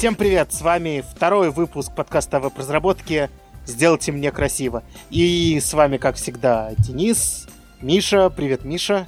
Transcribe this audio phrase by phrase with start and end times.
[0.00, 3.28] Всем привет, с вами второй выпуск подкаста о веб-разработке
[3.66, 4.82] «Сделайте мне красиво».
[5.10, 7.46] И с вами, как всегда, Денис,
[7.82, 9.06] Миша, привет, Миша.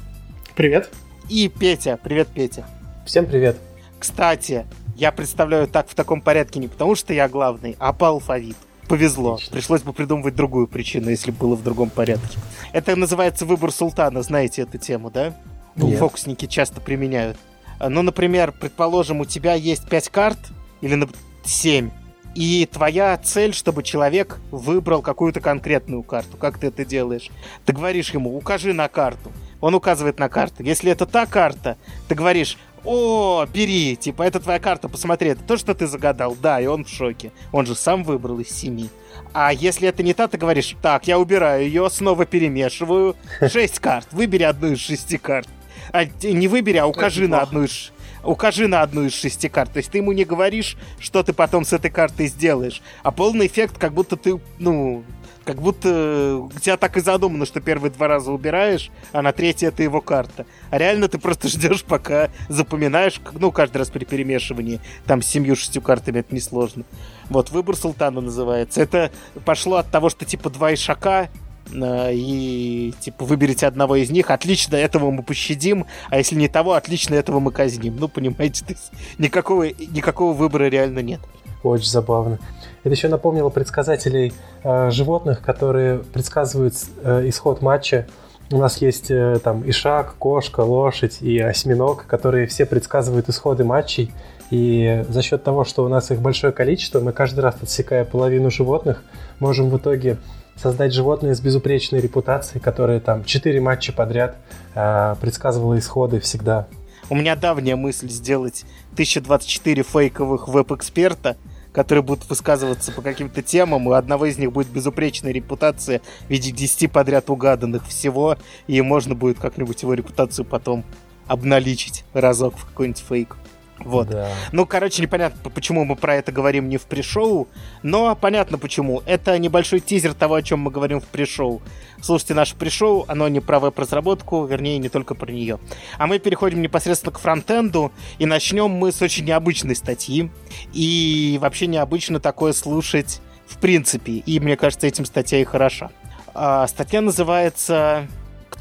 [0.54, 0.90] Привет.
[1.30, 2.66] И Петя, привет, Петя.
[3.06, 3.56] Всем привет.
[3.98, 8.58] Кстати, я представляю так в таком порядке не потому, что я главный, а по алфавиту.
[8.86, 9.36] Повезло.
[9.36, 9.52] Отлично.
[9.54, 12.38] Пришлось бы придумывать другую причину, если бы было в другом порядке.
[12.74, 15.34] Это называется выбор султана, знаете эту тему, да?
[15.74, 15.98] Нет.
[15.98, 17.38] Фокусники часто применяют.
[17.80, 20.38] Ну, например, предположим, у тебя есть 5 карт,
[20.82, 21.08] или
[21.44, 21.90] 7,
[22.34, 26.36] и твоя цель, чтобы человек выбрал какую-то конкретную карту.
[26.36, 27.30] Как ты это делаешь?
[27.66, 29.32] Ты говоришь ему, укажи на карту.
[29.60, 30.62] Он указывает на карту.
[30.62, 31.76] Если это та карта,
[32.08, 36.34] ты говоришь, о, бери, типа, это твоя карта, посмотри, это то, что ты загадал.
[36.40, 37.32] Да, и он в шоке.
[37.52, 38.88] Он же сам выбрал из семи.
[39.34, 43.14] А если это не та, ты говоришь, так, я убираю ее, снова перемешиваю.
[43.46, 45.48] Шесть карт, выбери одну из шести карт.
[45.92, 47.92] А, не выбери, а укажи на одну из
[48.24, 49.72] укажи на одну из шести карт.
[49.72, 52.82] То есть ты ему не говоришь, что ты потом с этой картой сделаешь.
[53.02, 55.04] А полный эффект, как будто ты, ну,
[55.44, 59.68] как будто у тебя так и задумано, что первые два раза убираешь, а на третье
[59.68, 60.46] это его карта.
[60.70, 65.82] А реально ты просто ждешь, пока запоминаешь, ну, каждый раз при перемешивании, там с семью-шестью
[65.82, 66.84] картами это несложно.
[67.28, 68.80] Вот, выбор султана называется.
[68.80, 69.10] Это
[69.44, 71.28] пошло от того, что типа два ишака,
[71.74, 77.14] и типа выберите одного из них, отлично, этого мы пощадим, а если не того, отлично,
[77.14, 77.96] этого мы казним.
[77.96, 78.64] Ну, понимаете,
[79.18, 81.20] никакого, никакого выбора реально нет.
[81.62, 82.38] Очень забавно.
[82.82, 84.32] Это еще напомнило предсказателей
[84.64, 88.06] э, животных, которые предсказывают э, исход матча.
[88.50, 94.12] У нас есть э, там ишак, кошка, лошадь и осьминог, которые все предсказывают исходы матчей.
[94.50, 98.50] И за счет того, что у нас их большое количество, мы каждый раз отсекая половину
[98.50, 99.02] животных,
[99.38, 100.18] можем в итоге
[100.56, 104.36] создать животное с безупречной репутацией, которое там четыре матча подряд
[104.74, 106.66] э, предсказывало исходы всегда.
[107.10, 111.36] У меня давняя мысль сделать 1024 фейковых веб-эксперта,
[111.72, 116.30] которые будут высказываться по каким-то темам, и у одного из них будет безупречная репутация в
[116.30, 120.84] виде 10 подряд угаданных всего, и можно будет как-нибудь его репутацию потом
[121.26, 123.36] обналичить разок в какой-нибудь фейк.
[123.84, 124.08] Вот.
[124.08, 124.28] Да.
[124.52, 127.48] Ну, короче, непонятно, почему мы про это говорим не в пришоу,
[127.82, 129.02] но понятно почему.
[129.06, 131.62] Это небольшой тизер того, о чем мы говорим в пришоу.
[132.00, 135.58] Слушайте наше пришоу, оно не про веб-разработку, вернее, не только про нее.
[135.98, 140.30] А мы переходим непосредственно к фронтенду, и начнем мы с очень необычной статьи.
[140.72, 143.20] И вообще необычно такое слушать
[143.52, 145.90] в принципе, и мне кажется, этим статья и хороша.
[146.34, 148.06] А, статья называется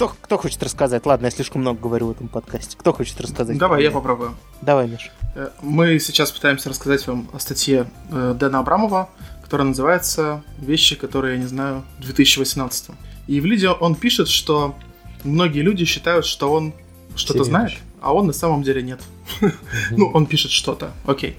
[0.02, 1.06] кто, кто хочет рассказать?
[1.06, 2.76] Ладно, я слишком много говорю в этом подкасте.
[2.76, 3.58] Кто хочет рассказать?
[3.58, 4.36] Давай, я попробую.
[4.62, 5.12] Давай, Миш.
[5.36, 9.10] Э, мы сейчас пытаемся рассказать вам о статье э, Дэна Абрамова,
[9.44, 12.94] которая называется «Вещи, которые я не знаю в 2018».
[13.28, 14.76] И в видео он пишет, что
[15.24, 16.74] многие люди считают, что он
[17.16, 19.02] что-то знает, а он на самом деле нет.
[19.92, 21.38] Ну, он пишет что-то, окей.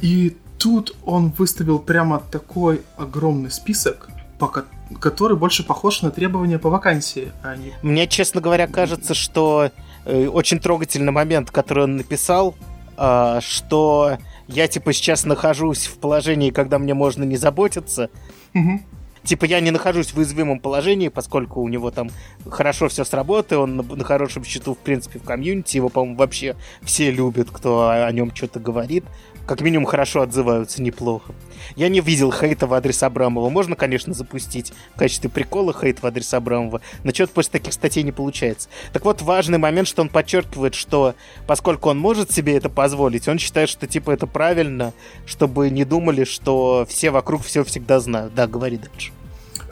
[0.00, 4.08] И тут он выставил прямо такой огромный список,
[4.38, 4.64] по,
[5.00, 7.32] который больше похож на требования по вакансии.
[7.42, 7.72] А не...
[7.82, 9.70] Мне, честно говоря, кажется, что
[10.04, 12.54] э, очень трогательный момент, который он написал,
[12.96, 14.18] э, что
[14.48, 18.10] я, типа, сейчас нахожусь в положении, когда мне можно не заботиться.
[18.54, 18.80] Угу.
[19.24, 22.10] Типа, я не нахожусь в уязвимом положении, поскольку у него там
[22.46, 26.16] хорошо все с работы, он на, на хорошем счету, в принципе, в комьюнити, его, по-моему,
[26.16, 29.04] вообще все любят, кто о, о нем что-то говорит
[29.46, 31.32] как минимум хорошо отзываются, неплохо.
[31.76, 33.48] Я не видел хейта в адрес Абрамова.
[33.50, 38.02] Можно, конечно, запустить в качестве прикола хейт в адрес Абрамова, но что-то после таких статей
[38.02, 38.68] не получается.
[38.92, 41.14] Так вот, важный момент, что он подчеркивает, что
[41.46, 44.92] поскольку он может себе это позволить, он считает, что типа это правильно,
[45.26, 48.34] чтобы не думали, что все вокруг все всегда знают.
[48.34, 49.12] Да, говори дальше.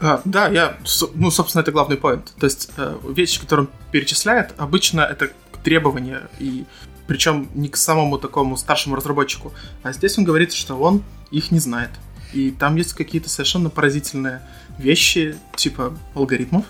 [0.01, 0.77] А, да, я,
[1.15, 2.33] ну, собственно, это главный поинт.
[2.37, 5.29] То есть э, вещи, которые он перечисляет, обычно это
[5.63, 6.65] требования и
[7.07, 9.51] причем не к самому такому старшему разработчику.
[9.81, 11.91] А здесь он говорит, что он их не знает.
[12.33, 14.41] И там есть какие-то совершенно поразительные
[14.77, 16.65] вещи, типа алгоритмов.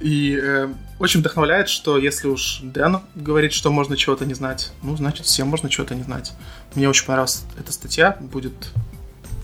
[0.00, 0.68] И э,
[0.98, 5.46] очень вдохновляет, что если уж Дэн говорит, что можно чего-то не знать, ну, значит, всем
[5.46, 6.32] можно чего-то не знать.
[6.74, 8.72] Мне очень понравилась эта статья, будет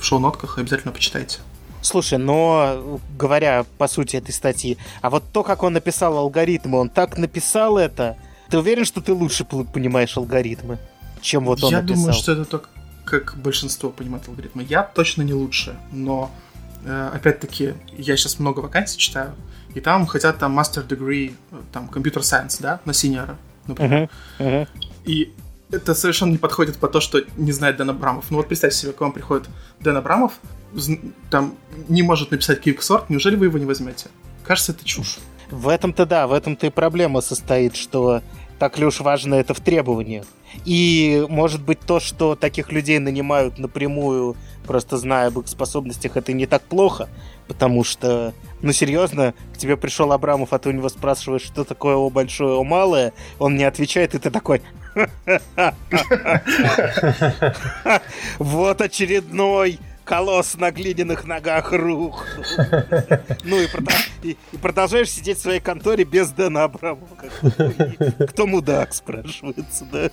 [0.00, 1.38] в шоу-нотках, обязательно почитайте.
[1.81, 6.88] Слушай, но говоря по сути этой статьи, а вот то, как он написал алгоритмы, он
[6.88, 8.17] так написал это,
[8.50, 10.79] ты уверен, что ты лучше понимаешь алгоритмы,
[11.21, 11.97] чем вот он Я написал?
[11.97, 12.69] думаю, что это только
[13.05, 14.65] как большинство понимает алгоритмы.
[14.69, 16.31] Я точно не лучше, но
[16.85, 19.35] э, опять-таки я сейчас много вакансий читаю,
[19.75, 21.35] и там хотят там master degree,
[21.73, 23.37] там computer science, да, на синьора,
[23.67, 24.11] например.
[24.39, 24.69] Uh-huh, uh-huh.
[25.06, 25.33] И
[25.71, 28.31] это совершенно не подходит по то, что не знает Дэн Абрамов.
[28.31, 29.49] Ну вот представьте себе, к вам приходит
[29.81, 30.35] Дэн Абрамов,
[31.31, 31.55] там
[31.89, 34.09] не может написать Quicksort, неужели вы его не возьмете?
[34.44, 35.19] Кажется, это чушь.
[35.51, 38.23] В этом-то да, в этом-то и проблема состоит, что
[38.58, 40.26] так ли уж важно это в требованиях.
[40.64, 46.32] И может быть то, что таких людей нанимают напрямую, просто зная об их способностях, это
[46.32, 47.08] не так плохо,
[47.46, 51.96] потому что, ну серьезно, к тебе пришел Абрамов, а ты у него спрашиваешь, что такое
[51.96, 54.62] О большое, О малое, он не отвечает, и ты такой...
[58.38, 59.78] Вот очередной
[60.08, 62.25] колосс на глиняных ногах рух.
[63.44, 67.06] Ну и, продолжаешь сидеть в своей конторе без Дэна Абрамова.
[68.26, 70.10] Кто мудак, спрашивается, да?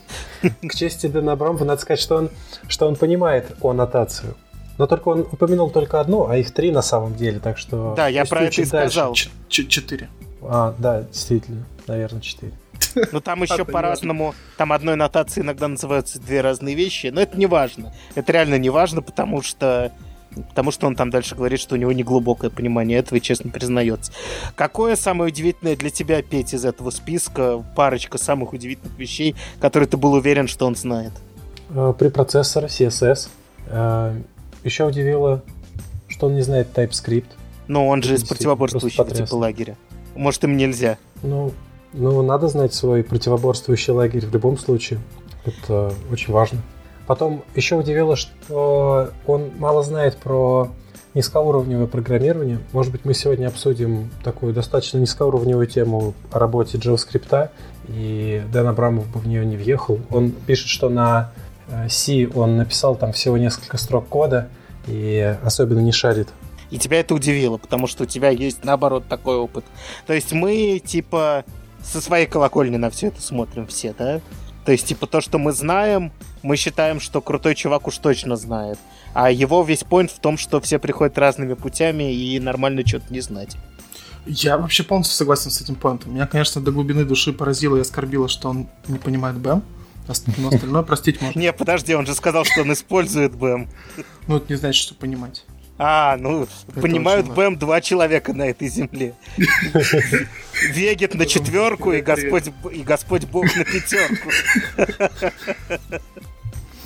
[0.68, 2.30] К чести Дэна Абрамова надо сказать, что он,
[2.68, 4.36] что он понимает о аннотацию.
[4.78, 7.94] Но только он упомянул только одну, а их три на самом деле, так что...
[7.96, 9.16] Да, я про это и сказал.
[9.48, 10.10] Четыре.
[10.42, 12.52] А, да, действительно, наверное, четыре.
[13.12, 17.46] Ну там еще по-разному, там одной нотации иногда называются две разные вещи, но это не
[17.46, 17.94] важно.
[18.16, 19.92] Это реально не важно, потому что
[20.50, 23.50] Потому что он там дальше говорит, что у него не глубокое понимание этого и честно
[23.52, 24.12] признается.
[24.56, 27.64] Какое самое удивительное для тебя, Петь, из этого списка?
[27.76, 31.14] Парочка самых удивительных вещей, которые ты был уверен, что он знает.
[31.70, 33.30] Э, при процессоре CSS.
[33.68, 34.14] Э,
[34.64, 35.42] еще удивило,
[36.08, 37.28] что он не знает TypeScript.
[37.68, 39.78] Ну, он же из противоборствующего типа лагеря.
[40.16, 40.98] Может, им нельзя.
[41.24, 41.52] Ну,
[41.98, 45.00] ну, надо знать свой противоборствующий лагерь в любом случае.
[45.46, 46.60] Это очень важно.
[47.08, 50.70] Потом еще удивило, что он мало знает про
[51.14, 52.60] низкоуровневое программирование.
[52.74, 57.50] Может быть, мы сегодня обсудим такую достаточно низкоуровневую тему о работе JavaScript,
[57.88, 60.00] и Дэн Абрамов бы в нее не въехал.
[60.10, 61.32] Он пишет, что на
[61.70, 64.50] э, C он написал там всего несколько строк кода
[64.88, 66.28] и особенно не шарит.
[66.70, 69.64] И тебя это удивило, потому что у тебя есть, наоборот, такой опыт.
[70.08, 71.46] То есть мы, типа,
[71.86, 74.22] со своей колокольни на все это смотрим все, да?
[74.66, 76.12] То есть, типа, то, что мы знаем,
[76.42, 78.80] мы считаем, что крутой чувак уж точно знает.
[79.14, 83.22] А его весь point в том, что все приходят разными путями и нормально что-то не
[83.22, 83.56] знать.
[84.26, 86.16] Я вообще полностью согласен с этим поинтом.
[86.16, 89.64] Меня, конечно, до глубины души поразило и оскорбило, что он не понимает БЭМ.
[90.08, 90.12] Но
[90.50, 91.40] остальное простить можно.
[91.40, 93.70] Не, подожди, он же сказал, что он использует БЭМ.
[94.28, 95.46] Ну, это не значит, что понимать.
[95.78, 99.14] А, ну, Это понимают БМ два человека на этой земле.
[100.72, 104.30] Вегет на четверку и Господь, и Господь Бог на пятерку.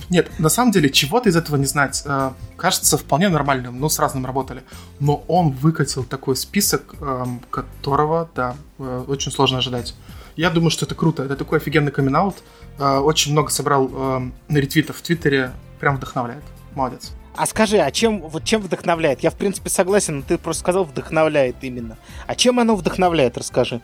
[0.09, 2.01] Нет, на самом деле, чего-то из этого не знать.
[2.06, 4.63] Э, кажется вполне нормальным, ну, с разным работали.
[5.00, 9.94] Но он выкатил такой список, эм, которого, да, э, очень сложно ожидать.
[10.35, 11.24] Я думаю, что это круто.
[11.24, 12.33] Это такой офигенный камин.
[12.80, 15.51] Э, очень много собрал эм, ретвитов в Твиттере.
[15.80, 16.44] Прям вдохновляет.
[16.74, 17.12] Молодец.
[17.39, 19.21] А скажи, а чем, вот чем вдохновляет?
[19.21, 21.97] Я, в принципе, согласен, но ты просто сказал, вдохновляет именно.
[22.27, 23.80] А чем оно вдохновляет, расскажи.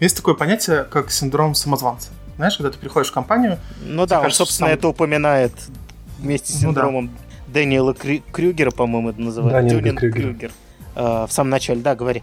[0.00, 2.10] Есть такое понятие, как синдром самозванца.
[2.36, 3.58] Знаешь, когда ты приходишь в компанию...
[3.80, 4.78] Ну да, кажется, он, собственно, сам...
[4.78, 5.52] это упоминает
[6.18, 7.10] вместе с синдромом ну,
[7.46, 7.54] да.
[7.54, 8.22] Дэниела Крю...
[8.30, 9.76] Крюгера, по-моему, это называется.
[9.76, 10.20] Дэниел Крюгер.
[10.20, 10.52] Крюгер.
[10.94, 12.22] Э, в самом начале, да, говори.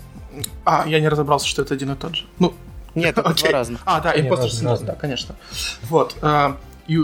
[0.64, 2.26] А, я не разобрался, что это один и тот же.
[2.38, 2.54] Ну,
[2.94, 3.82] нет, это два разных.
[3.86, 5.34] А, да, импостер синдром, да, конечно.
[5.90, 6.16] Вот.
[6.22, 6.54] Э,
[6.86, 7.00] и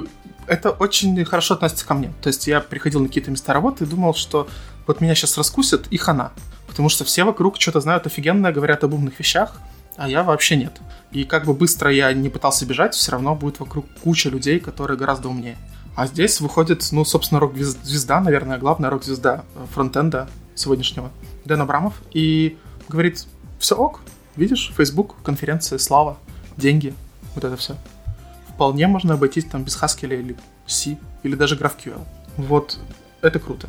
[0.48, 2.14] это очень хорошо относится ко мне.
[2.22, 4.48] То есть я приходил на какие-то места работы и думал, что
[4.86, 6.32] вот меня сейчас раскусят, и хана.
[6.68, 9.60] Потому что все вокруг что-то знают офигенное, говорят об умных вещах,
[9.98, 10.80] а я вообще нет.
[11.12, 14.98] И как бы быстро я не пытался бежать, все равно будет вокруг куча людей, которые
[14.98, 15.58] гораздо умнее.
[15.96, 21.10] А здесь выходит, ну, собственно, рок-звезда, наверное, главная рок-звезда э, фронтенда сегодняшнего,
[21.46, 22.58] Дэн Абрамов, и
[22.88, 23.26] говорит,
[23.58, 24.02] все ок,
[24.36, 26.18] видишь, Facebook, конференция, слава,
[26.56, 26.94] деньги,
[27.34, 27.76] вот это все
[28.58, 30.36] вполне можно обойтись там без Haskell или
[30.66, 32.02] C, или даже GraphQL.
[32.38, 32.80] Вот
[33.22, 33.68] это круто.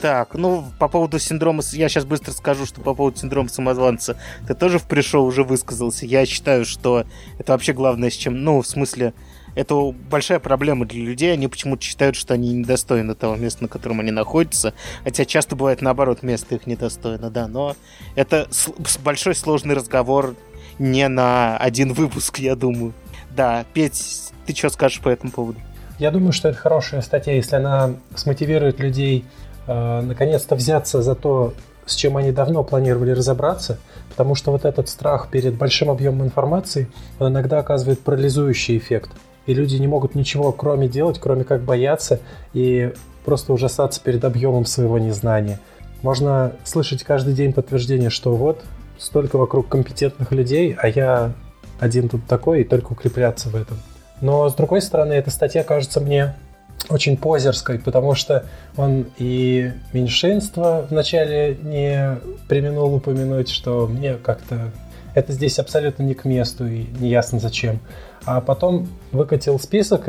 [0.00, 4.16] Так, ну, по поводу синдрома, я сейчас быстро скажу, что по поводу синдрома самозванца
[4.48, 6.06] ты тоже в пришел уже высказался.
[6.06, 7.04] Я считаю, что
[7.38, 9.12] это вообще главное, с чем, ну, в смысле,
[9.54, 11.34] это большая проблема для людей.
[11.34, 14.72] Они почему-то считают, что они недостойны того места, на котором они находятся.
[15.04, 17.46] Хотя часто бывает наоборот, место их недостойно, да.
[17.46, 17.76] Но
[18.14, 18.48] это
[19.04, 20.34] большой сложный разговор
[20.78, 22.94] не на один выпуск, я думаю.
[23.36, 25.58] Да, Петь, ты что скажешь по этому поводу?
[25.98, 29.24] Я думаю, что это хорошая статья, если она смотивирует людей
[29.66, 31.52] э, наконец-то взяться за то,
[31.84, 36.88] с чем они давно планировали разобраться, потому что вот этот страх перед большим объемом информации,
[37.18, 39.10] он иногда оказывает парализующий эффект.
[39.46, 42.20] И люди не могут ничего кроме делать, кроме как бояться
[42.52, 42.92] и
[43.24, 45.60] просто ужасаться перед объемом своего незнания.
[46.02, 48.62] Можно слышать каждый день подтверждение, что вот
[48.98, 51.32] столько вокруг компетентных людей, а я
[51.80, 53.78] один тут такой, и только укрепляться в этом.
[54.20, 56.34] Но, с другой стороны, эта статья кажется мне
[56.88, 58.44] очень позерской, потому что
[58.76, 62.18] он и меньшинство вначале не
[62.48, 64.70] применул упомянуть, что мне как-то
[65.14, 67.80] это здесь абсолютно не к месту и неясно зачем.
[68.24, 70.08] А потом выкатил список,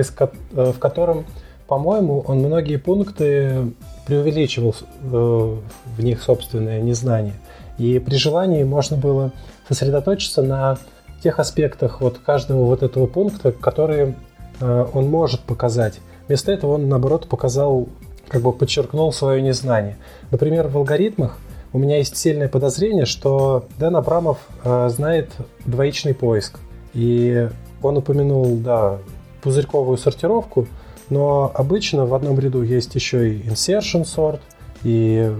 [0.51, 1.25] в котором,
[1.67, 3.73] по-моему, он многие пункты
[4.05, 5.57] преувеличивал э,
[5.97, 7.33] в них собственное незнание.
[7.77, 9.31] И при желании можно было
[9.67, 10.77] сосредоточиться на
[11.21, 14.15] тех аспектах вот каждого вот этого пункта, которые
[14.59, 15.99] э, он может показать.
[16.27, 17.89] Вместо этого он, наоборот, показал,
[18.27, 19.97] как бы подчеркнул свое незнание.
[20.31, 21.37] Например, в алгоритмах
[21.73, 25.31] у меня есть сильное подозрение, что Дэн Абрамов э, знает
[25.65, 26.59] двоичный поиск.
[26.93, 27.49] И
[27.81, 28.97] он упомянул, да,
[29.41, 30.67] пузырьковую сортировку,
[31.09, 34.39] но обычно в одном ряду есть еще и insertion sort,
[34.83, 35.31] и...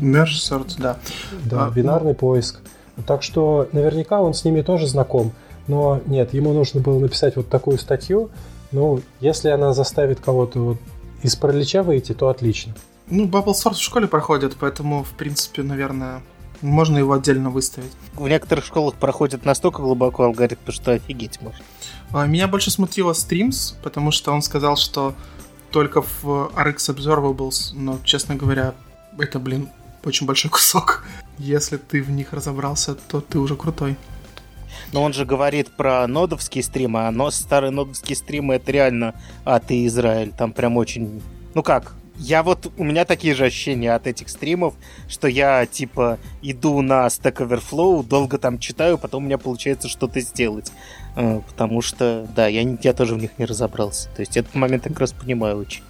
[0.00, 0.96] Merge sort, да.
[1.44, 2.16] Да, а, бинарный ну...
[2.16, 2.61] поиск.
[3.06, 5.32] Так что наверняка он с ними тоже знаком.
[5.66, 8.30] Но нет, ему нужно было написать вот такую статью.
[8.72, 10.78] Ну, если она заставит кого-то вот
[11.22, 12.74] из паралича выйти, то отлично.
[13.08, 16.22] Ну, Bubble Source в школе проходит, поэтому, в принципе, наверное,
[16.62, 17.92] можно его отдельно выставить.
[18.14, 21.62] В некоторых школах проходит настолько глубоко алгоритм, что офигеть можно.
[22.12, 25.14] А, меня больше смутило Streams, потому что он сказал, что
[25.70, 28.74] только в RX Observables, но, честно говоря,
[29.18, 29.68] это, блин,
[30.04, 31.04] очень большой кусок.
[31.38, 33.96] Если ты в них разобрался, то ты уже крутой.
[34.92, 39.58] Но он же говорит про нодовские стримы, а но старые нодовские стримы это реально а
[39.58, 40.32] ты Израиль.
[40.36, 41.22] Там прям очень...
[41.54, 44.74] Ну как, я вот, у меня такие же ощущения от этих стримов,
[45.08, 50.20] что я, типа, иду на Stack Overflow, долго там читаю, потом у меня получается что-то
[50.20, 50.72] сделать.
[51.16, 54.08] Э, потому что, да, я, я тоже в них не разобрался.
[54.14, 55.82] То есть этот момент как раз понимаю очень.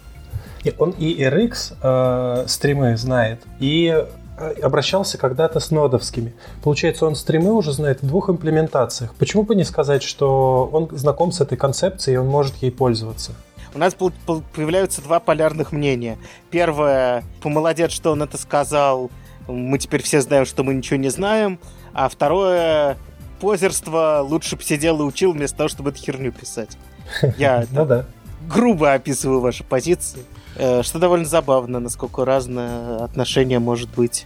[0.63, 4.05] И он и RX э, стримы знает, и
[4.37, 6.33] э, обращался когда-то с нодовскими.
[6.63, 9.13] Получается, он стримы уже знает в двух имплементациях.
[9.15, 13.33] Почему бы не сказать, что он знаком с этой концепцией, и он может ей пользоваться?
[13.75, 16.17] у нас появляются два полярных мнения.
[16.51, 19.09] Первое, помолодец, что он это сказал,
[19.47, 21.59] мы теперь все знаем, что мы ничего не знаем.
[21.93, 22.97] А второе,
[23.39, 26.77] позерство лучше бы сидел и учил, вместо того, чтобы эту херню писать.
[27.37, 28.05] Я ну, да.
[28.47, 30.23] грубо описываю ваши позиции.
[30.55, 34.25] Э, что довольно забавно, насколько разное отношение может быть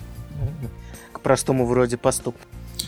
[1.11, 2.41] к простому вроде поступку.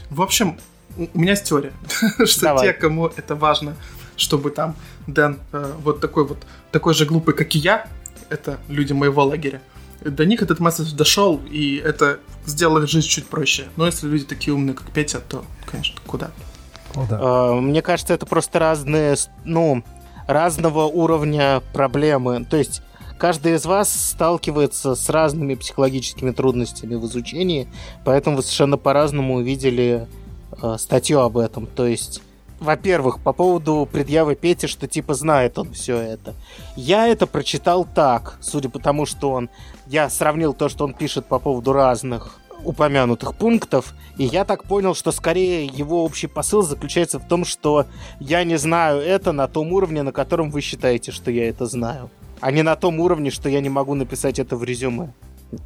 [0.09, 0.59] В общем,
[0.97, 1.71] у меня есть теория,
[2.25, 2.67] что Давай.
[2.67, 3.75] те, кому это важно,
[4.15, 4.75] чтобы там
[5.07, 6.39] Дэн э, вот такой вот,
[6.71, 7.87] такой же глупый, как и я,
[8.29, 9.61] это люди моего лагеря,
[10.01, 13.67] до них этот месседж дошел, и это сделало жизнь чуть проще.
[13.75, 16.31] Но если люди такие умные, как Петя, то, конечно, куда?
[16.95, 17.19] О, да.
[17.21, 19.83] А, мне кажется, это просто разные, ну,
[20.27, 22.45] разного уровня проблемы.
[22.45, 22.81] То есть
[23.19, 27.67] каждый из вас сталкивается с разными психологическими трудностями в изучении,
[28.05, 30.07] поэтому вы совершенно по-разному увидели
[30.61, 31.67] э, статью об этом.
[31.67, 32.21] То есть
[32.59, 36.33] во-первых, по поводу предъявы Пети, что типа знает он все это.
[36.75, 39.49] Я это прочитал так, судя по тому, что он...
[39.87, 44.93] Я сравнил то, что он пишет по поводу разных упомянутых пунктов, и я так понял,
[44.93, 47.85] что скорее его общий посыл заключается в том, что
[48.19, 52.09] я не знаю это на том уровне, на котором вы считаете, что я это знаю,
[52.41, 55.13] а не на том уровне, что я не могу написать это в резюме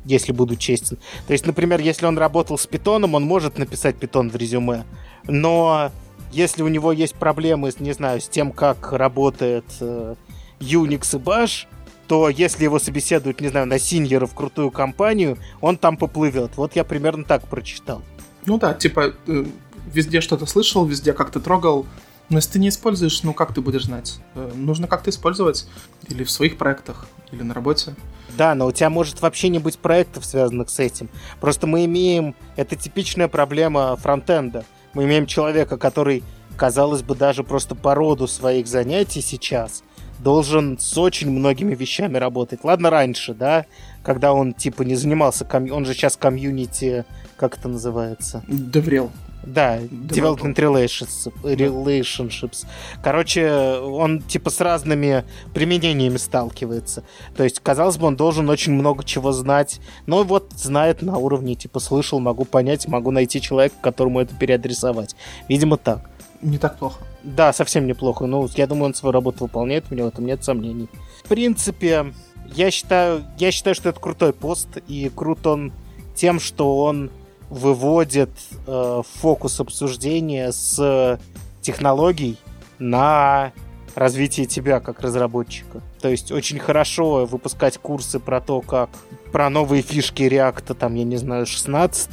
[0.06, 0.98] если буду честен.
[1.28, 4.86] То есть, например, если он работал с питоном, он может написать питон в резюме,
[5.28, 5.92] но
[6.32, 10.16] если у него есть проблемы, не знаю, с тем, как работает э,
[10.60, 11.68] Unix и Bash,
[12.08, 16.52] то если его собеседуют, не знаю, на синьера в крутую компанию, он там поплывет.
[16.58, 18.02] Вот я примерно так прочитал.
[18.46, 19.46] Ну да, типа э,
[19.92, 21.86] везде что-то слышал, везде как-то трогал.
[22.30, 24.20] Но если ты не используешь, ну как ты будешь знать?
[24.36, 25.68] Э, нужно как-то использовать
[26.08, 27.96] или в своих проектах, или на работе.
[28.38, 31.10] Да, но у тебя может вообще не быть проектов, связанных с этим.
[31.40, 32.36] Просто мы имеем...
[32.56, 34.66] Это типичная проблема фронтенда.
[34.94, 36.24] Мы имеем человека, который,
[36.58, 39.84] казалось бы, даже просто по роду своих занятий сейчас
[40.20, 42.64] должен с очень многими вещами работать.
[42.64, 43.66] Ладно, раньше, да,
[44.04, 45.46] когда он, типа, не занимался...
[45.46, 45.72] Ком...
[45.72, 47.06] Он же сейчас комьюнити...
[47.44, 48.42] Как это называется?
[48.48, 49.12] Деврел.
[49.46, 52.66] Да, Development Relations, Relationships.
[53.04, 57.04] Короче, он типа с разными применениями сталкивается.
[57.36, 59.82] То есть, казалось бы, он должен очень много чего знать.
[60.06, 65.18] Но вот знает на уровне, типа, слышал, могу понять, могу найти человека, которому это переадресовать.
[65.50, 66.10] Видимо, так.
[66.42, 67.04] Не так плохо.
[67.24, 68.26] Да, совсем неплохо.
[68.26, 70.88] Ну, я думаю, он свою работу выполняет, у него в этом нет сомнений.
[71.26, 72.14] В принципе,
[72.56, 75.74] я считаю, я считаю, что это крутой пост, и крут он
[76.16, 77.12] тем, что он
[77.54, 78.32] выводит
[78.66, 81.20] э, фокус обсуждения с
[81.62, 82.38] технологий
[82.80, 83.54] на
[83.96, 85.82] развитие тебя как разработчика.
[86.02, 88.90] То есть очень хорошо выпускать курсы про то, как
[89.32, 92.10] про новые фишки React, там, я не знаю, 16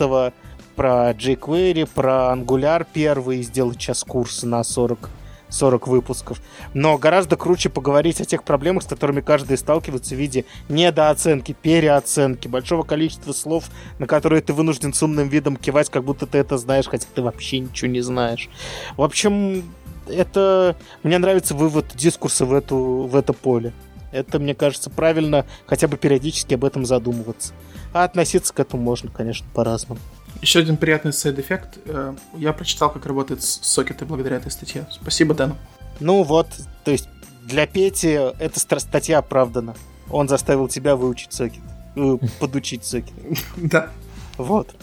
[0.76, 5.08] про jQuery, про Angular первый, сделать сейчас курс на 40
[5.50, 6.40] 40 выпусков.
[6.74, 12.48] Но гораздо круче поговорить о тех проблемах, с которыми каждый сталкивается в виде недооценки, переоценки,
[12.48, 13.64] большого количества слов,
[13.98, 17.22] на которые ты вынужден с умным видом кивать, как будто ты это знаешь, хотя ты
[17.22, 18.48] вообще ничего не знаешь.
[18.96, 19.64] В общем,
[20.08, 20.76] это...
[21.02, 22.76] Мне нравится вывод дискурса в, эту,
[23.10, 23.72] в это поле.
[24.12, 27.52] Это, мне кажется, правильно хотя бы периодически об этом задумываться.
[27.92, 30.00] А относиться к этому можно, конечно, по-разному.
[30.40, 31.78] Еще один приятный side effect.
[32.36, 34.86] Я прочитал, как работают сокеты благодаря этой статье.
[34.90, 35.54] Спасибо, Дэн.
[36.00, 36.48] Ну вот,
[36.84, 37.08] то есть
[37.42, 39.74] для Пети эта статья оправдана.
[40.08, 41.60] Он заставил тебя выучить сокет.
[41.96, 43.12] Э, подучить сокет.
[43.56, 43.90] Да.
[44.36, 44.74] Вот.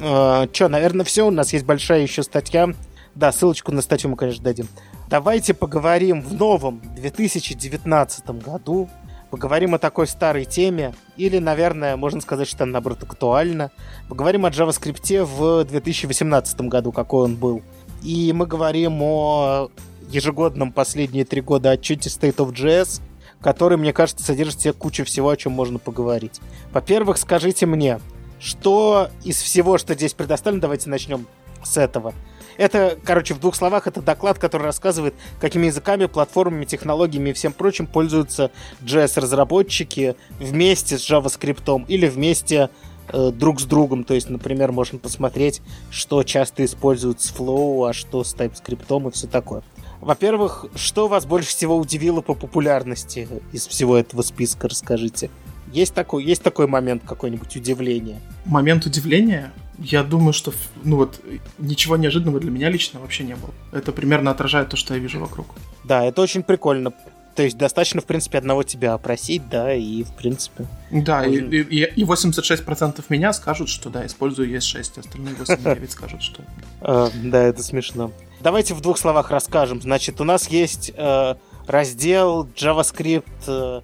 [0.00, 1.26] Э, Че, наверное, все.
[1.26, 2.68] У нас есть большая еще статья.
[3.14, 4.68] Да, ссылочку на статью мы, конечно, дадим.
[5.08, 8.90] Давайте поговорим в новом 2019 году.
[9.30, 10.94] Поговорим о такой старой теме.
[11.16, 13.70] Или, наверное, можно сказать, что она, наоборот, актуальна.
[14.08, 17.62] Поговорим о JavaScript в 2018 году, какой он был.
[18.02, 19.70] И мы говорим о
[20.10, 23.00] ежегодном последние три года отчете State of JS,
[23.40, 26.40] который, мне кажется, содержит в себе кучу всего, о чем можно поговорить.
[26.72, 28.00] Во-первых, скажите мне,
[28.38, 31.26] что из всего, что здесь предоставлено, давайте начнем
[31.64, 32.14] с этого.
[32.58, 37.52] Это, короче, в двух словах, это доклад, который рассказывает, какими языками, платформами, технологиями и всем
[37.52, 38.50] прочим пользуются
[38.82, 42.70] JS-разработчики вместе с JavaScript или вместе
[43.08, 44.04] э, друг с другом.
[44.04, 45.60] То есть, например, можно посмотреть,
[45.90, 49.62] что часто используют с Flow, а что с TypeScript и все такое.
[50.00, 55.30] Во-первых, что вас больше всего удивило по популярности из всего этого списка, расскажите.
[55.72, 58.20] Есть такой, есть такой момент какой-нибудь удивления?
[58.44, 59.52] Момент удивления?
[59.78, 60.52] Я думаю, что
[60.84, 61.20] ну вот
[61.58, 63.52] ничего неожиданного для меня лично вообще не было.
[63.72, 65.46] Это примерно отражает то, что я вижу вокруг.
[65.84, 66.92] Да, это очень прикольно.
[67.36, 70.66] То есть достаточно, в принципе, одного тебя опросить, да, и в принципе...
[70.90, 76.42] Да, и, и, и 86% меня скажут, что да, использую ES6, остальные 89 скажут, что...
[76.80, 78.10] А, да, это смешно.
[78.40, 79.82] Давайте в двух словах расскажем.
[79.82, 81.34] Значит, у нас есть э,
[81.66, 83.82] раздел JavaScript, э,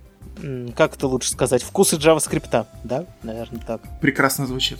[0.75, 3.05] как это лучше сказать, вкусы JavaScript, да?
[3.23, 3.83] Наверное, так.
[4.01, 4.79] Прекрасно звучит.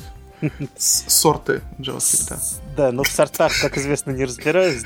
[0.77, 2.61] Сорты JavaScript.
[2.77, 4.83] Да, но в сортах, как известно, не разбираюсь.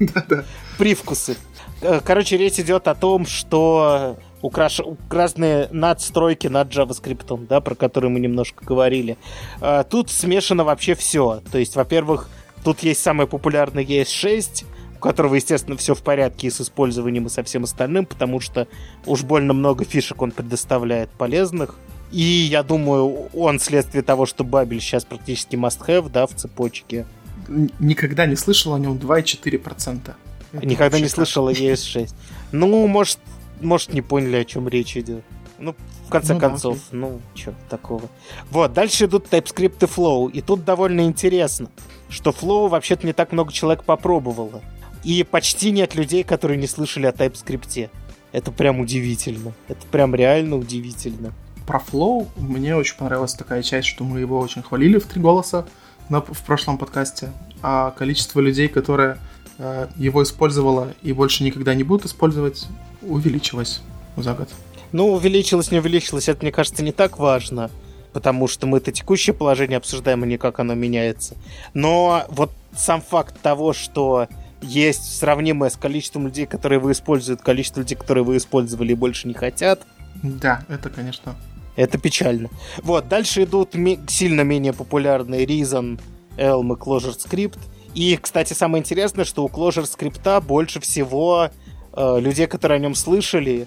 [0.00, 0.44] Да-да.
[0.78, 1.36] Привкусы.
[1.80, 4.80] Э, короче, речь идет о том, что украш...
[5.10, 9.16] разные надстройки над JavaScript, да, про которые мы немножко говорили.
[9.60, 11.42] Э, тут смешано вообще все.
[11.50, 12.28] То есть, во-первых,
[12.64, 14.64] Тут есть самый популярный ES6,
[14.96, 18.66] у которого, естественно, все в порядке и с использованием, и со всем остальным, потому что
[19.04, 21.74] уж больно много фишек он предоставляет полезных.
[22.14, 27.06] И я думаю, он вследствие того, что Бабель сейчас практически must-have, да, в цепочке.
[27.48, 30.14] Никогда не слышал о нем 2,4%.
[30.52, 32.14] Это Никогда не слышал о ES6.
[32.52, 33.18] Ну, может,
[33.60, 35.24] может, не поняли, о чем речь идет.
[35.58, 35.74] Ну,
[36.06, 38.08] в конце ну, концов, да, ну, что такого.
[38.50, 40.30] Вот, дальше идут TypeScript и Flow.
[40.30, 41.68] И тут довольно интересно
[42.14, 44.62] что Flow вообще-то не так много человек попробовало.
[45.02, 47.90] И почти нет людей, которые не слышали о TypeScript.
[48.32, 49.52] Это прям удивительно.
[49.68, 51.32] Это прям реально удивительно.
[51.66, 55.66] Про Flow мне очень понравилась такая часть, что мы его очень хвалили в три голоса
[56.08, 57.30] на, в прошлом подкасте.
[57.62, 59.18] А количество людей, которые
[59.58, 62.66] э, его использовало и больше никогда не будут использовать,
[63.02, 63.80] увеличилось
[64.16, 64.48] за год.
[64.92, 67.70] Ну, увеличилось, не увеличилось, это, мне кажется, не так важно
[68.14, 71.34] потому что мы это текущее положение обсуждаем, а не как оно меняется.
[71.74, 74.28] Но вот сам факт того, что
[74.62, 79.28] есть сравнимое с количеством людей, которые вы используете, количество людей, которые вы использовали и больше
[79.28, 79.82] не хотят.
[80.22, 81.34] Да, это, конечно.
[81.76, 82.50] Это печально.
[82.82, 83.74] Вот, дальше идут
[84.08, 86.00] сильно менее популярные Reason,
[86.36, 87.58] Elm и Clojure Script.
[87.94, 91.50] И, кстати, самое интересное, что у Clojure Script больше всего
[91.92, 93.66] э, людей, которые о нем слышали,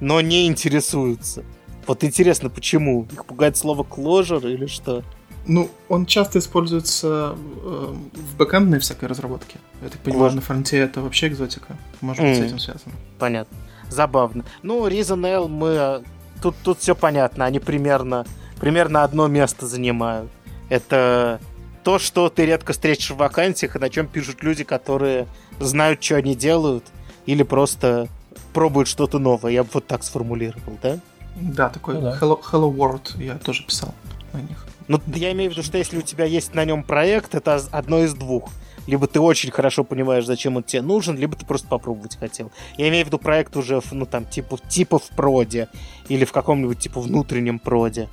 [0.00, 1.44] но не интересуются.
[1.86, 3.06] Вот интересно, почему?
[3.10, 5.02] Их пугает слово closure или что?
[5.46, 9.58] Ну, он часто используется э, в бэкэндной всякой разработке.
[9.80, 11.78] Я так понимаю, на фронте это вообще экзотика.
[12.02, 12.42] Может быть, mm.
[12.42, 12.94] с этим связано.
[13.18, 13.56] Понятно.
[13.88, 14.44] Забавно.
[14.62, 16.04] Ну, Reason L мы...
[16.42, 17.44] Тут, тут все понятно.
[17.44, 18.26] Они примерно,
[18.60, 20.30] примерно одно место занимают.
[20.68, 21.40] Это
[21.84, 25.26] то, что ты редко встретишь в вакансиях, и на чем пишут люди, которые
[25.58, 26.84] знают, что они делают,
[27.26, 28.08] или просто
[28.52, 29.52] пробуют что-то новое.
[29.52, 30.98] Я бы вот так сформулировал, да?
[31.36, 32.18] Да, такой ну, да.
[32.20, 33.94] Hello, Hello World я тоже писал
[34.32, 34.66] на них.
[34.88, 38.00] Ну, я имею в виду, что если у тебя есть на нем проект, это одно
[38.00, 38.50] из двух.
[38.88, 42.50] Либо ты очень хорошо понимаешь, зачем он тебе нужен, либо ты просто попробовать хотел.
[42.78, 45.68] Я имею в виду проект уже, ну, там, типа, типа в проде,
[46.08, 48.08] или в каком-нибудь, типа, внутреннем проде.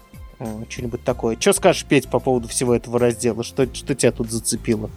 [0.68, 1.38] Что-нибудь такое.
[1.40, 3.42] Что скажешь, Петь, по поводу всего этого раздела?
[3.46, 4.90] Что, что тебя тут зацепило?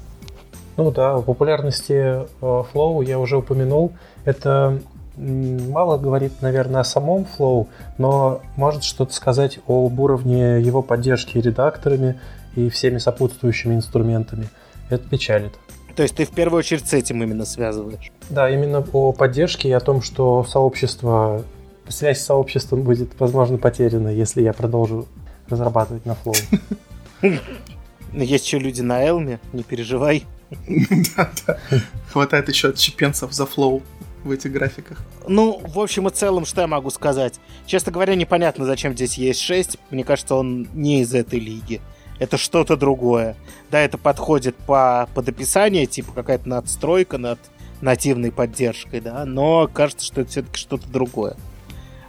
[0.77, 3.93] Ну да, в популярности э, Flow я уже упомянул.
[4.25, 4.83] Это
[5.17, 12.19] мало говорит, наверное, о самом Flow, но может что-то сказать об уровне его поддержки редакторами
[12.57, 14.49] и всеми сопутствующими инструментами.
[14.91, 15.53] Это печалит.
[15.99, 18.13] То есть ты в первую очередь с этим именно связываешь?
[18.31, 21.43] Да, именно о поддержке и о том, что сообщество,
[21.89, 25.09] связь с сообществом будет, возможно, потеряна, если я продолжу
[25.49, 27.41] разрабатывать на Flow.
[28.13, 30.25] Есть еще люди на Элме, не переживай.
[32.13, 33.83] Хватает еще отщепенцев за Flow
[34.23, 34.99] в этих графиках.
[35.27, 37.41] Ну, в общем и целом, что я могу сказать?
[37.67, 39.79] Честно говоря, непонятно, зачем здесь есть 6.
[39.91, 41.81] Мне кажется, он не из этой лиги.
[42.19, 43.37] Это что-то другое.
[43.71, 47.39] Да, это подходит по, под описание, типа какая-то надстройка над
[47.81, 51.37] нативной поддержкой, да, но кажется, что это все-таки что-то другое.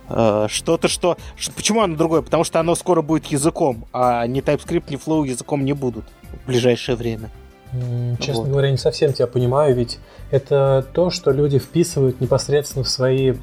[0.09, 1.17] Э, что-то, что...
[1.55, 2.21] Почему оно другое?
[2.21, 6.05] Потому что оно скоро будет языком, а ни TypeScript, ни Flow языком не будут
[6.43, 7.29] в ближайшее время.
[8.19, 8.49] Честно вот.
[8.49, 9.99] говоря, не совсем тебя понимаю, ведь
[10.31, 13.35] это то, что люди вписывают непосредственно в свои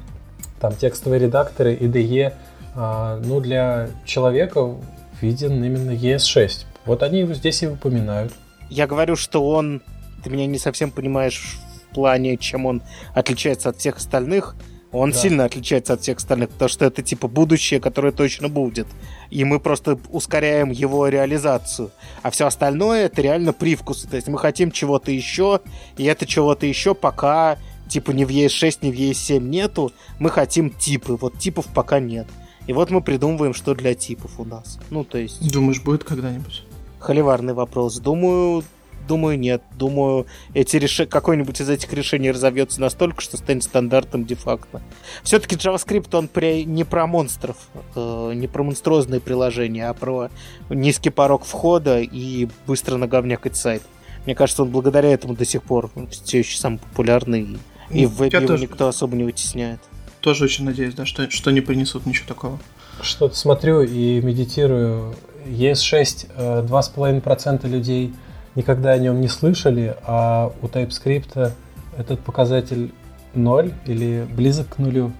[0.59, 2.33] там текстовые редакторы, IDE,
[2.75, 4.75] а, ну, для человека
[5.21, 6.65] виден именно ES6.
[6.85, 8.33] Вот они его здесь и упоминают.
[8.69, 9.81] Я говорю, что он...
[10.23, 11.57] Ты меня не совсем понимаешь
[11.91, 12.81] в плане, чем он
[13.13, 14.55] отличается от всех остальных.
[14.91, 15.17] Он да.
[15.17, 18.87] сильно отличается от всех остальных, потому что это типа будущее, которое точно будет.
[19.29, 21.91] И мы просто ускоряем его реализацию.
[22.23, 24.07] А все остальное это реально привкусы.
[24.07, 25.59] То есть мы хотим чего-то еще,
[25.97, 27.57] и это чего-то еще пока
[27.89, 29.91] типа ни в ES6, ни в ES7 нету.
[30.19, 31.13] Мы хотим типы.
[31.15, 32.27] Вот типов пока нет.
[32.67, 34.77] И вот мы придумываем, что для типов у нас.
[34.89, 35.51] Ну, то есть...
[35.51, 36.65] Думаешь, будет когда-нибудь?
[36.99, 37.97] Холиварный вопрос.
[37.99, 38.63] Думаю,
[39.07, 39.63] думаю, нет.
[39.77, 41.01] Думаю, эти реш...
[41.09, 44.81] какой-нибудь из этих решений разовьется настолько, что станет стандартом де-факто.
[45.23, 46.65] Все-таки JavaScript, он при...
[46.65, 47.55] не про монстров,
[47.95, 50.29] э, не про монструозные приложения, а про
[50.69, 53.81] низкий порог входа и быстро наговнякать сайт.
[54.25, 57.57] Мне кажется, он благодаря этому до сих пор все еще самый популярный,
[57.89, 58.63] и в вебе его тоже...
[58.63, 59.79] никто особо не вытесняет
[60.27, 62.59] тоже очень надеюсь, да, что, что не принесут ничего такого.
[63.01, 65.15] Что-то смотрю и медитирую.
[65.45, 68.13] ES6 2,5% э, людей
[68.55, 71.53] никогда о нем не слышали, а у TypeScript
[71.97, 72.91] этот показатель
[73.35, 75.13] 0 или близок к нулю.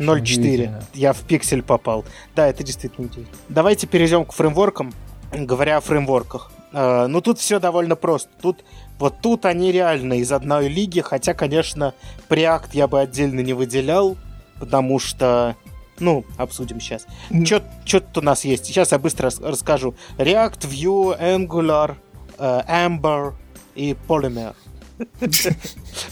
[0.00, 0.82] 0.4.
[0.92, 2.04] Я в пиксель попал.
[2.34, 3.38] Да, это действительно удивительно.
[3.48, 4.92] Давайте перейдем к фреймворкам.
[5.32, 6.50] Говоря о фреймворках.
[6.72, 8.28] Э, ну, тут все довольно просто.
[8.42, 8.64] Тут
[8.98, 11.94] вот тут они реально из одной лиги, хотя, конечно,
[12.28, 14.16] Preact я бы отдельно не выделял,
[14.58, 15.56] потому что
[16.00, 17.06] ну, обсудим сейчас.
[17.44, 17.60] Что
[18.00, 18.66] тут у нас есть?
[18.66, 19.94] Сейчас я быстро расскажу.
[20.16, 21.96] React, Vue, Angular,
[22.38, 23.34] uh, Amber
[23.74, 24.54] и Polymer.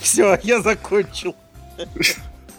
[0.01, 1.35] Все, я закончил.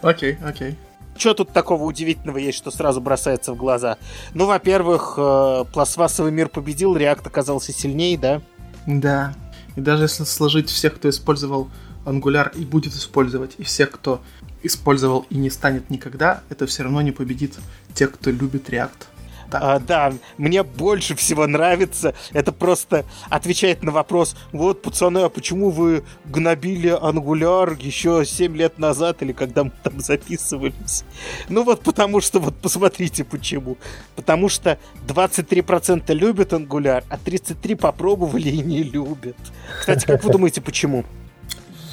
[0.01, 0.75] Окей, окей.
[1.17, 3.97] Что тут такого удивительного есть, что сразу бросается в глаза?
[4.35, 8.41] Ну, во-первых, э, пластмассовый мир победил, React оказался сильнее, да?
[8.85, 9.33] Да.
[9.75, 11.69] И даже если сложить всех, кто использовал
[12.05, 14.21] Angular и будет использовать, и всех, кто
[14.67, 17.55] использовал и не станет никогда, это все равно не победит
[17.93, 19.07] тех, кто любит React.
[19.49, 19.75] Да.
[19.75, 22.13] А, да, мне больше всего нравится.
[22.33, 28.77] Это просто отвечает на вопрос: вот, пацаны, а почему вы гнобили Angular еще 7 лет
[28.77, 31.05] назад или когда мы там записывались?
[31.49, 33.77] Ну вот потому что, вот посмотрите почему.
[34.15, 34.77] Потому что
[35.07, 39.37] 23% любят Angular, а 33% попробовали и не любят.
[39.79, 41.05] Кстати, как вы думаете, почему?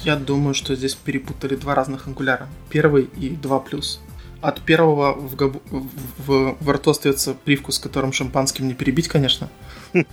[0.05, 2.47] Я думаю, что здесь перепутали два разных ангуляра.
[2.69, 3.83] Первый и 2+.
[4.39, 5.57] От первого в, габ...
[5.71, 6.55] в...
[6.59, 9.49] в рту остается привкус, которым шампанским не перебить, конечно.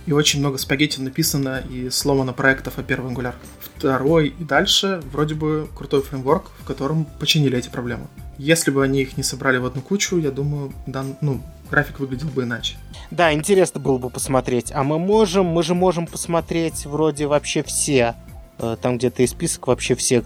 [0.07, 3.35] И очень много спагетти написано и сломано проектов о первый ангуляр.
[3.59, 8.07] Второй и дальше вроде бы крутой фреймворк, в котором починили эти проблемы.
[8.39, 12.29] Если бы они их не собрали в одну кучу, я думаю, да, ну, график выглядел
[12.29, 12.77] бы иначе.
[13.11, 14.71] Да, интересно было бы посмотреть.
[14.71, 18.15] А мы можем, мы же можем посмотреть вроде вообще все
[18.81, 20.25] там где-то и список вообще всех,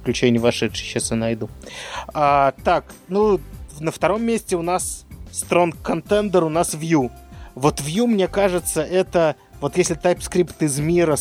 [0.00, 1.48] включая не вошедшие, сейчас я найду.
[2.14, 3.40] А, так, ну,
[3.80, 7.10] на втором месте у нас Strong Contender, у нас Vue.
[7.54, 9.36] Вот Vue, мне кажется, это...
[9.60, 11.16] Вот если TypeScript из мира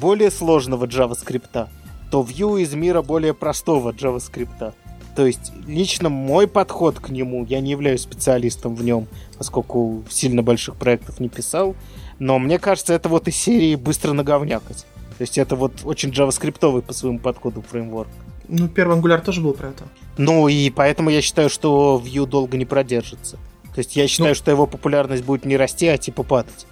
[0.00, 1.68] более сложного JavaScript,
[2.10, 4.74] то Vue из мира более простого JavaScript.
[5.16, 10.42] То есть лично мой подход к нему, я не являюсь специалистом в нем, поскольку сильно
[10.42, 11.74] больших проектов не писал,
[12.18, 14.86] но мне кажется, это вот из серии быстро наговнякать.
[15.20, 18.08] То есть это вот очень джаваскриптовый по своему подходу фреймворк.
[18.48, 19.84] Ну, первый Angular тоже был про это.
[20.16, 23.36] Ну, и поэтому я считаю, что Vue долго не продержится.
[23.74, 26.66] То есть я считаю, ну, что его популярность будет не расти, а типа падать.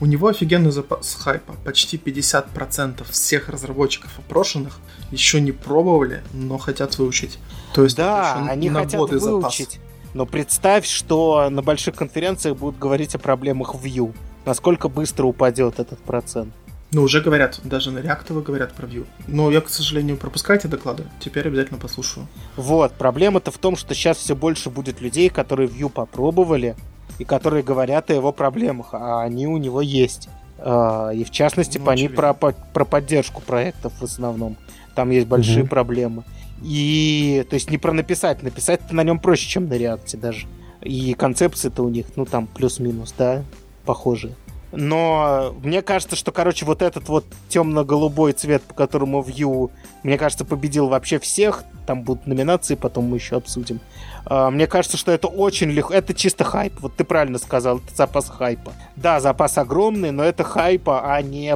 [0.00, 1.54] У него офигенный запас хайпа.
[1.64, 4.80] Почти 50% всех разработчиков опрошенных
[5.12, 7.38] еще не пробовали, но хотят выучить.
[7.72, 9.74] То есть да, они хотят выучить.
[9.74, 9.78] Запас.
[10.12, 14.12] Но представь, что на больших конференциях будут говорить о проблемах Vue.
[14.44, 16.52] Насколько быстро упадет этот процент.
[16.92, 19.06] Ну, уже говорят, даже на реактовы говорят про Vue.
[19.26, 21.04] Но я, к сожалению, пропускаю эти доклады.
[21.20, 22.28] Теперь обязательно послушаю.
[22.56, 26.76] Вот, проблема-то в том, что сейчас все больше будет людей, которые Vue попробовали,
[27.18, 30.28] и которые говорят о его проблемах, а они у него есть.
[30.58, 34.56] А, и в частности, ну, они про, про поддержку проектов в основном.
[34.94, 35.70] Там есть большие угу.
[35.70, 36.24] проблемы.
[36.62, 38.42] И, то есть, не про написать.
[38.42, 40.46] Написать на нем проще, чем на реакте даже.
[40.82, 43.44] И концепции-то у них, ну, там, плюс-минус, да,
[43.84, 44.34] похожие.
[44.72, 49.70] Но мне кажется, что, короче, вот этот вот темно-голубой цвет, по которому Vue,
[50.02, 51.64] мне кажется, победил вообще всех.
[51.86, 53.80] Там будут номинации, потом мы еще обсудим.
[54.24, 55.92] А, мне кажется, что это очень легко.
[55.92, 56.80] Это чисто хайп.
[56.80, 58.72] Вот ты правильно сказал, это запас хайпа.
[58.96, 61.54] Да, запас огромный, но это хайпа, а не,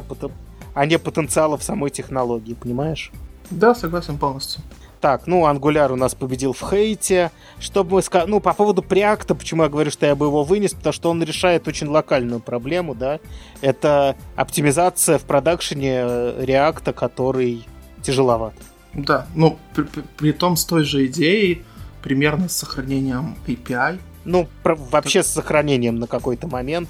[0.73, 3.11] а не потенциала в самой технологии, понимаешь?
[3.49, 4.61] Да, согласен полностью.
[4.99, 7.31] Так, ну, Angular у нас победил в хейте.
[7.59, 8.29] Чтобы мы сказали...
[8.29, 11.21] Ну, по поводу Preact, почему я говорю, что я бы его вынес, потому что он
[11.23, 13.19] решает очень локальную проблему, да.
[13.61, 17.65] Это оптимизация в продакшене React, который
[18.01, 18.53] тяжеловат.
[18.93, 21.63] Да, ну, при, при, при том с той же идеей,
[22.01, 23.99] примерно с сохранением API.
[24.25, 26.89] Ну, про, вообще с сохранением на какой-то момент.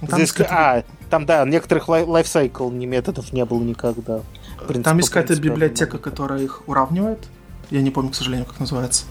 [0.00, 0.86] Там Здесь, какая-то...
[0.88, 4.20] А, там, да, некоторых лайфсайкл методов не было никогда.
[4.68, 7.26] Принципе, там есть какая-то библиотека, которая их уравнивает.
[7.70, 9.04] Я не помню, к сожалению, как называется.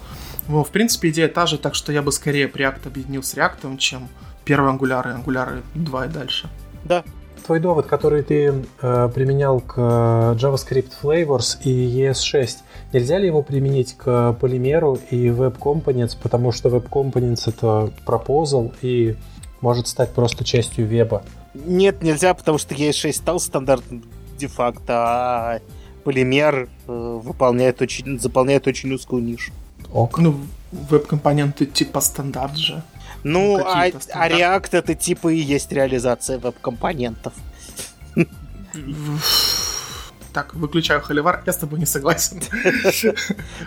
[0.47, 3.77] Ну, в принципе, идея та же, так что я бы скорее Preact объединил с React,
[3.77, 4.07] чем
[4.45, 6.49] первый Angular и Angular 2 и дальше.
[6.85, 7.03] Да.
[7.45, 12.57] Твой довод, который ты э, применял к э, JavaScript Flavors и ES6,
[12.93, 18.73] нельзя ли его применить к полимеру и Web Components, потому что Web Components это proposal
[18.81, 19.15] и
[19.61, 21.23] может стать просто частью веба?
[21.53, 24.03] Нет, нельзя, потому что ES6 стал стандартным
[24.37, 25.59] де-факто, а
[26.07, 29.51] полимер э, выполняет очень, заполняет очень узкую нишу.
[29.91, 30.19] Ок.
[30.19, 30.39] Ну,
[30.71, 32.81] веб-компоненты типа стандарт же.
[33.25, 37.33] Ну, ну а, а React это типа и есть реализация веб-компонентов.
[40.37, 42.39] Так, выключаю холивар, я с тобой не согласен.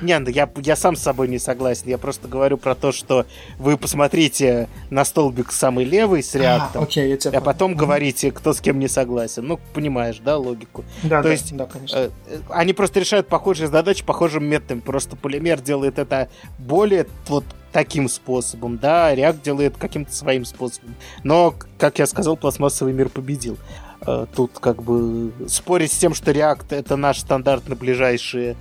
[0.01, 1.89] Не, ну я, я сам с собой не согласен.
[1.89, 3.27] Я просто говорю про то, что
[3.59, 8.53] вы посмотрите на столбик самый левый с реактом, а, окей, я а потом говорите, кто
[8.53, 9.49] с кем не согласен.
[9.49, 10.85] Ну, понимаешь, да, логику?
[11.03, 11.97] Да, то да, есть, да, конечно.
[11.97, 12.11] Э,
[12.51, 14.81] они просто решают похожие задачи похожим методом.
[14.81, 16.29] Просто полимер делает это
[16.61, 20.95] более вот таким способом, да, React делает каким-то своим способом.
[21.25, 23.59] Но, как я сказал, пластмассовый мир победил.
[24.07, 28.57] Э, тут как бы спорить с тем, что React это наш стандарт на ближайшие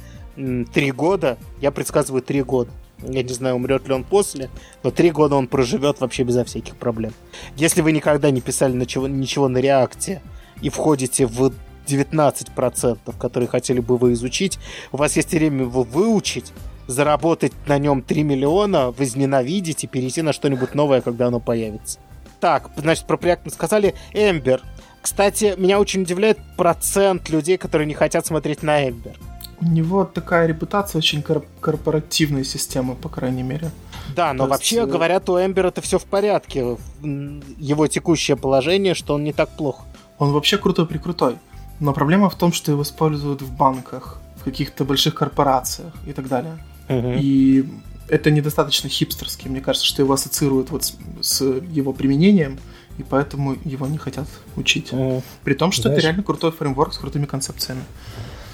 [0.73, 2.71] три года, я предсказываю три года.
[3.01, 4.49] Я не знаю, умрет ли он после,
[4.83, 7.13] но три года он проживет вообще безо всяких проблем.
[7.55, 10.21] Если вы никогда не писали ничего, ничего на реакте
[10.61, 11.53] и входите в
[11.87, 14.59] 19%, которые хотели бы вы изучить,
[14.91, 16.51] у вас есть время его выучить,
[16.87, 21.99] заработать на нем 3 миллиона, возненавидеть и перейти на что-нибудь новое, когда оно появится.
[22.39, 23.95] Так, значит, про проект мы сказали.
[24.13, 24.61] Эмбер.
[25.01, 29.17] Кстати, меня очень удивляет процент людей, которые не хотят смотреть на Эмбер.
[29.61, 33.71] У него такая репутация очень кор- корпоративной системы, по крайней мере.
[34.15, 34.87] Да, но То вообще есть...
[34.87, 36.77] Э, говорят, у Эмбер это все в порядке.
[37.01, 39.83] Его текущее положение, что он не так плохо.
[40.17, 41.35] Он вообще крутой-прикрутой.
[41.79, 46.27] Но проблема в том, что его используют в банках, в каких-то больших корпорациях и так
[46.27, 46.57] далее.
[46.87, 47.15] Угу.
[47.19, 47.65] И
[48.07, 49.47] это недостаточно хипстерски.
[49.47, 52.59] Мне кажется, что его ассоциируют вот с, с его применением
[52.99, 54.91] и поэтому его не хотят учить.
[54.91, 55.23] Mm.
[55.43, 57.81] При том, что Знаешь, это реально крутой фреймворк с крутыми концепциями.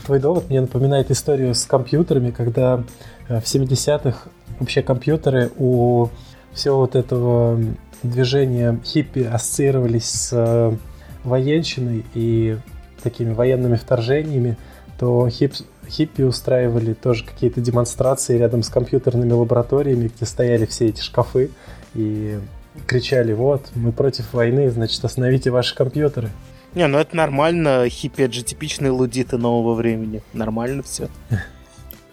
[0.06, 2.84] Твой довод мне напоминает историю с компьютерами, когда
[3.28, 4.30] э, в 70-х
[4.60, 6.10] вообще компьютеры у
[6.54, 7.60] всего вот этого
[8.04, 10.76] движения хиппи ассоциировались с э,
[11.24, 12.58] военщиной и
[13.02, 14.58] такими военными вторжениями,
[15.00, 15.54] то хип,
[15.90, 21.50] хиппи устраивали тоже какие-то демонстрации рядом с компьютерными лабораториями, где стояли все эти шкафы,
[21.96, 22.40] и
[22.88, 26.30] кричали, вот, мы против войны, значит, остановите ваши компьютеры.
[26.76, 30.22] Не, ну это нормально, хиппи это же типичные лудиты нового времени.
[30.34, 31.10] Нормально все.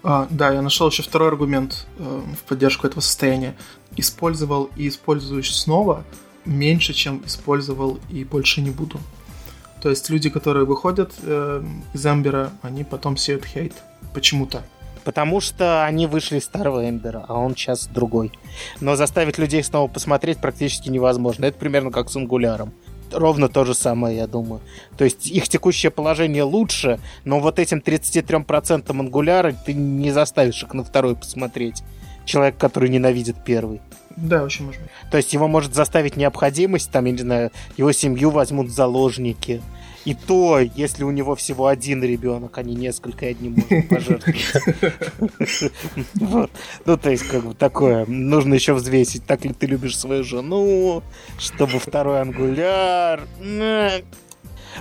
[0.05, 3.55] А, да, я нашел еще второй аргумент э, в поддержку этого состояния.
[3.95, 6.03] Использовал и использую снова
[6.45, 8.99] меньше, чем использовал и больше не буду.
[9.81, 13.73] То есть люди, которые выходят э, из Эмбера, они потом сеют хейт.
[14.13, 14.63] Почему-то.
[15.03, 18.31] Потому что они вышли из старого Эмбера, а он сейчас другой.
[18.79, 21.45] Но заставить людей снова посмотреть практически невозможно.
[21.45, 22.73] Это примерно как с Ангуляром.
[23.11, 24.61] Ровно то же самое, я думаю.
[24.97, 30.73] То есть их текущее положение лучше, но вот этим 33% ангуляра ты не заставишь их
[30.73, 31.83] на второй посмотреть.
[32.25, 33.81] Человек, который ненавидит первый.
[34.15, 34.91] Да, очень может быть.
[35.11, 39.61] То есть его может заставить необходимость, там, я не знаю, его семью возьмут в заложники,
[40.05, 45.71] и то, если у него всего один ребенок, а не несколько, одним можно пожертвовать.
[46.85, 48.05] Ну, то есть, как бы такое.
[48.05, 51.03] Нужно еще взвесить, так ли ты любишь свою жену,
[51.37, 53.21] чтобы второй ангуляр.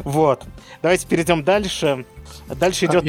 [0.04, 0.44] Вот.
[0.80, 2.04] Давайте перейдем дальше.
[2.48, 3.04] Дальше идет...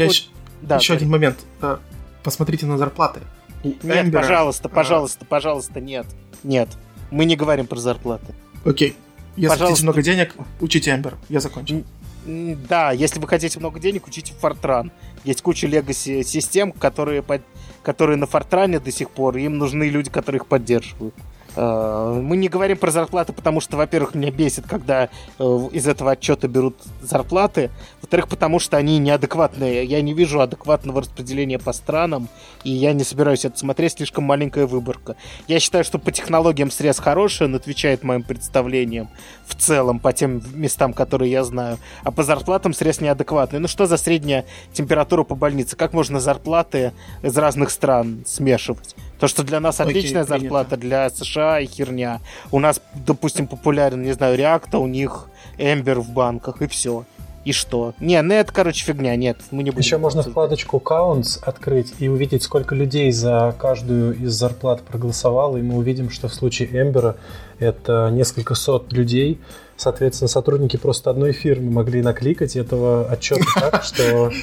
[0.70, 1.40] А, еще один момент.
[1.62, 1.80] А,
[2.24, 3.22] посмотрите на зарплаты.
[3.64, 6.06] Нет, пожалуйста, пожалуйста, пожалуйста, нет.
[6.44, 6.70] Нет.
[7.12, 8.34] Мы не говорим про зарплаты.
[8.66, 8.96] Окей.
[9.36, 11.18] Если хотите много денег, учите Эмбер.
[11.30, 11.84] Я закончил.
[12.26, 14.92] Да, если вы хотите много денег, учите Fortran.
[15.24, 17.42] Есть куча легаси систем, которые, под...
[17.82, 21.16] которые на Fortran до сих пор, им нужны люди, которые их поддерживают.
[21.56, 26.12] Э, мы не говорим про зарплаты, потому что, во-первых, меня бесит, когда э, из этого
[26.12, 27.70] отчета берут зарплаты.
[28.02, 29.86] Во-вторых, потому что они неадекватные.
[29.86, 32.28] Я не вижу адекватного распределения по странам,
[32.64, 35.16] и я не собираюсь это смотреть, слишком маленькая выборка.
[35.48, 39.10] Я считаю, что по технологиям срез хороший, он отвечает моим представлениям
[39.46, 41.78] в целом по тем местам, которые я знаю.
[42.04, 43.60] А по зарплатам срез неадекватный.
[43.60, 45.76] Ну что за средняя температура по больнице?
[45.76, 48.96] Как можно зарплаты из разных стран смешивать?
[49.24, 52.20] То, что для нас отличная Окей, зарплата, для США и херня.
[52.52, 57.06] У нас, допустим, популярен, не знаю, React, а у них Ember в банках, и все.
[57.46, 57.94] И что?
[58.02, 59.80] Не, ну это, короче, фигня, нет, мы не будем.
[59.80, 65.62] Еще можно вкладочку Counts открыть и увидеть, сколько людей за каждую из зарплат проголосовало, и
[65.62, 67.16] мы увидим, что в случае Эмбера
[67.60, 69.40] это несколько сот людей.
[69.78, 74.34] Соответственно, сотрудники просто одной фирмы могли накликать этого отчета так, что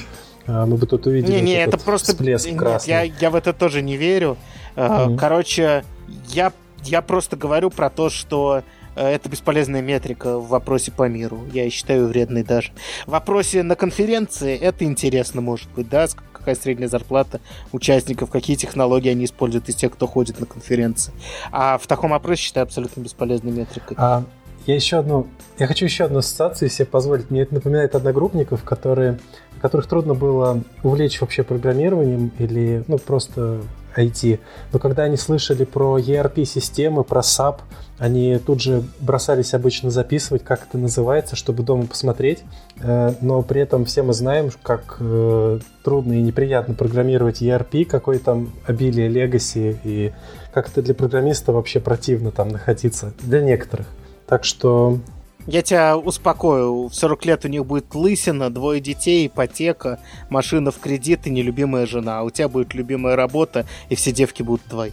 [0.47, 3.81] мы бы тут увидели не, не, это просто всплеск нет, я, я в это тоже
[3.81, 4.37] не верю.
[4.75, 5.17] Mm-hmm.
[5.17, 5.83] Короче,
[6.29, 6.51] я,
[6.83, 8.63] я просто говорю про то, что
[8.95, 11.41] э, это бесполезная метрика в вопросе по миру.
[11.51, 12.71] Я считаю вредной даже.
[13.05, 17.39] В вопросе на конференции это интересно, может быть, да, какая средняя зарплата
[17.71, 21.13] участников, какие технологии они используют из тех, кто ходит на конференции.
[21.51, 23.95] А в таком опросе считаю абсолютно бесполезной метрикой.
[23.99, 24.23] А
[24.67, 25.27] я еще одну,
[25.59, 27.29] я хочу еще одну ассоциацию себе позволить.
[27.29, 29.19] Мне это напоминает одногруппников, которые,
[29.61, 33.61] которых трудно было увлечь вообще программированием или ну просто
[33.95, 34.39] IT.
[34.71, 37.59] Но когда они слышали про ERP-системы, про SAP,
[37.97, 42.39] они тут же бросались обычно записывать, как это называется, чтобы дома посмотреть.
[42.81, 48.17] Э, но при этом все мы знаем, как э, трудно и неприятно программировать ERP, какой
[48.19, 50.13] там обилие легаси, и
[50.53, 53.87] как это для программиста вообще противно там находиться, для некоторых.
[54.31, 54.97] Так что
[55.45, 56.87] я тебя успокою.
[56.87, 61.85] В 40 лет у них будет лысина, двое детей, ипотека, машина в кредит и нелюбимая
[61.85, 62.19] жена.
[62.19, 64.91] А у тебя будет любимая работа, и все девки будут твои.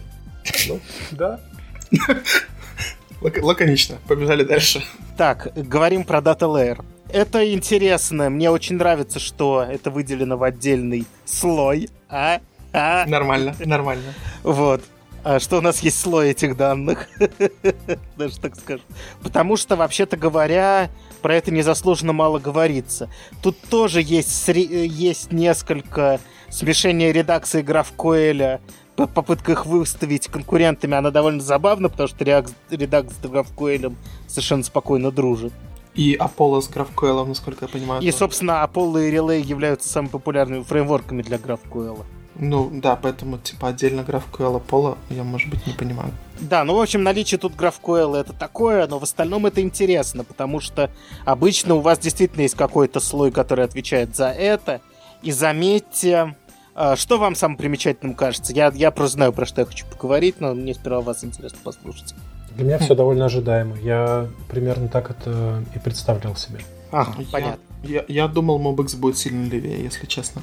[0.67, 1.39] Ну, да.
[3.21, 3.99] Лаконично.
[4.09, 4.83] Побежали дальше.
[5.15, 6.83] Так, говорим про Data Layer.
[7.07, 8.29] Это интересно.
[8.29, 11.89] Мне очень нравится, что это выделено в отдельный слой.
[12.09, 12.41] А?
[12.73, 13.05] А?
[13.05, 14.13] Нормально, нормально.
[14.43, 14.81] Вот
[15.23, 17.07] а что у нас есть слой этих данных,
[18.17, 18.85] даже так скажем.
[19.21, 20.89] Потому что, вообще-то говоря,
[21.21, 23.09] про это незаслуженно мало говорится.
[23.41, 28.59] Тут тоже есть, есть несколько смешения редакции GraphQL,
[28.95, 33.95] попытка их выставить конкурентами, она довольно забавна, потому что редакция с GraphQL
[34.27, 35.53] совершенно спокойно дружит.
[35.95, 38.01] И Apollo с GraphQL, насколько я понимаю.
[38.01, 42.05] И, собственно, Apollo и Relay являются самыми популярными фреймворками для GraphQL.
[42.41, 46.11] Ну, да, поэтому, типа, отдельно GraphQL пола я, может быть, не понимаю.
[46.39, 50.61] Да, ну, в общем, наличие тут GraphQL это такое, но в остальном это интересно, потому
[50.61, 50.89] что
[51.25, 54.79] обычно у вас действительно есть какой-то слой, который отвечает за это.
[55.21, 56.37] И заметьте,
[56.75, 58.53] а, что вам самым примечательным кажется?
[58.53, 62.15] Я, я просто знаю, про что я хочу поговорить, но мне сперва вас интересно послушать.
[62.55, 63.75] Для меня все довольно ожидаемо.
[63.79, 66.59] Я примерно так это и представлял себе.
[66.91, 67.61] Ага, понятно.
[67.83, 70.41] Я, я, думал, MobX будет сильно левее, если честно.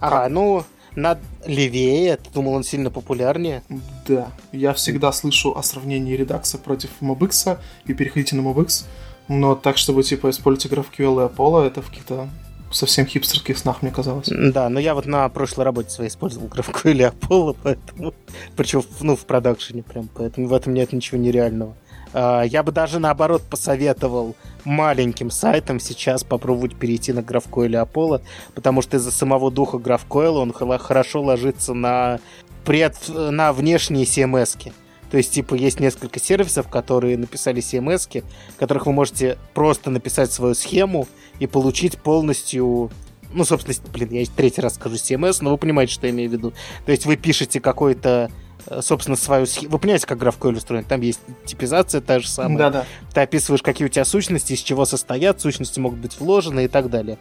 [0.00, 0.64] Ага, ну,
[0.96, 2.16] над левее.
[2.16, 3.62] Ты думал, он сильно популярнее?
[4.06, 4.28] Да.
[4.52, 8.84] Я всегда слышу о сравнении редакса против MobX и переходите на MobX.
[9.28, 12.28] Но так, чтобы, типа, использовать GraphQL и Apollo, это в каких-то
[12.70, 14.28] совсем хипстерских снах, мне казалось.
[14.30, 18.14] Да, но я вот на прошлой работе своей использовал GraphQL и Apollo, поэтому...
[18.56, 21.74] Причем, ну, в продакшене прям, поэтому в этом нет ничего нереального.
[22.12, 28.22] А, я бы даже наоборот посоветовал маленьким сайтам сейчас попробовать перейти на GraphQL Apollo,
[28.54, 32.20] потому что из-за самого духа GraphQL он хорошо ложится на,
[32.64, 34.56] пред, на внешние CMS.
[34.56, 34.72] -ки.
[35.10, 38.24] То есть, типа, есть несколько сервисов, которые написали CMS,
[38.58, 41.06] которых вы можете просто написать свою схему
[41.38, 42.90] и получить полностью
[43.34, 46.32] ну, собственно, блин, я третий раз скажу CMS, но вы понимаете, что я имею в
[46.32, 46.52] виду.
[46.86, 48.30] То есть вы пишете какой-то
[48.66, 49.72] Э, собственно, свою схему.
[49.72, 50.84] Вы понимаете, как GraphQL устроен?
[50.84, 52.58] Там есть типизация та же самая.
[52.58, 52.86] Да-да.
[53.12, 56.90] Ты описываешь, какие у тебя сущности, из чего состоят, сущности могут быть вложены и так
[56.90, 57.18] далее.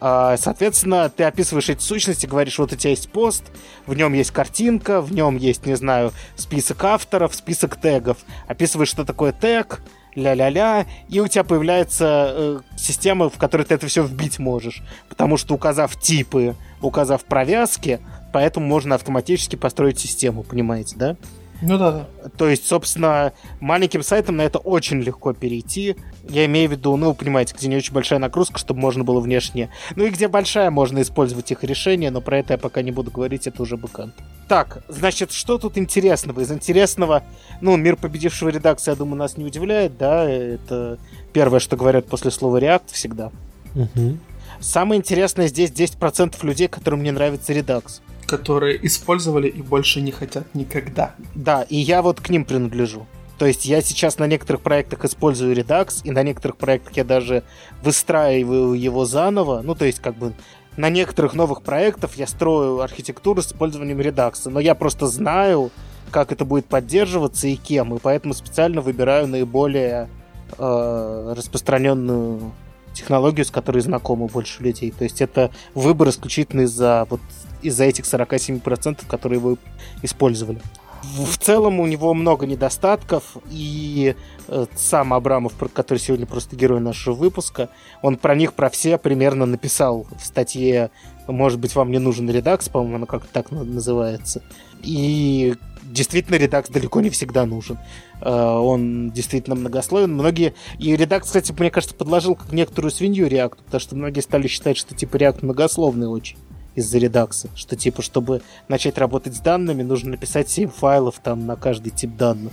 [0.00, 3.44] А, соответственно, ты описываешь эти сущности, говоришь, вот у тебя есть пост,
[3.86, 8.18] в нем есть картинка, в нем есть, не знаю, список авторов, список тегов.
[8.46, 9.80] Описываешь, что такое тег,
[10.16, 14.82] ля-ля-ля, и у тебя появляется э, система, в которой ты это все вбить можешь.
[15.08, 18.00] Потому что указав типы, указав провязки,
[18.32, 21.16] поэтому можно автоматически построить систему, понимаете, да?
[21.62, 22.28] Ну да, да.
[22.36, 25.96] То есть, собственно, маленьким сайтом на это очень легко перейти.
[26.28, 29.20] Я имею в виду, ну, вы понимаете, где не очень большая нагрузка, чтобы можно было
[29.20, 29.70] внешне.
[29.94, 33.10] Ну и где большая, можно использовать их решения, но про это я пока не буду
[33.10, 34.14] говорить, это уже бэкэнд.
[34.48, 36.40] Так, значит, что тут интересного?
[36.40, 37.22] Из интересного,
[37.60, 40.98] ну, мир победившего редакции, я думаю, нас не удивляет, да, это
[41.32, 43.32] первое, что говорят после слова React всегда.
[43.74, 44.18] Угу.
[44.60, 50.54] Самое интересное здесь 10% людей, которым не нравится Redux которые использовали и больше не хотят
[50.54, 51.14] никогда.
[51.34, 53.06] Да, и я вот к ним принадлежу.
[53.38, 57.44] То есть я сейчас на некоторых проектах использую Redux, и на некоторых проектах я даже
[57.82, 59.60] выстраиваю его заново.
[59.62, 60.32] Ну, то есть, как бы
[60.76, 64.48] на некоторых новых проектах я строю архитектуру с использованием Redux.
[64.48, 65.70] Но я просто знаю,
[66.10, 70.08] как это будет поддерживаться и кем, и поэтому специально выбираю наиболее
[70.56, 72.52] э, распространенную
[72.94, 74.90] технологию, с которой знакомы больше людей.
[74.90, 77.20] То есть это выбор исключительно из-за вот
[77.62, 79.58] из-за этих 47%, которые вы
[80.02, 80.60] использовали.
[81.02, 84.16] В целом у него много недостатков, и
[84.48, 87.68] э, сам Абрамов, который сегодня просто герой нашего выпуска,
[88.02, 90.90] он про них, про все примерно написал в статье
[91.28, 94.42] «Может быть, вам не нужен редакс», по-моему, она как-то так называется.
[94.82, 95.54] И
[95.84, 97.78] действительно редакс далеко не всегда нужен.
[98.20, 100.12] Э, он действительно многословен.
[100.12, 100.54] Многие...
[100.78, 104.76] И редакс, кстати, мне кажется, подложил как некоторую свинью реакту, потому что многие стали считать,
[104.76, 106.36] что типа реакт многословный очень
[106.76, 111.56] из-за редакса, что типа, чтобы начать работать с данными, нужно написать 7 файлов там на
[111.56, 112.52] каждый тип данных.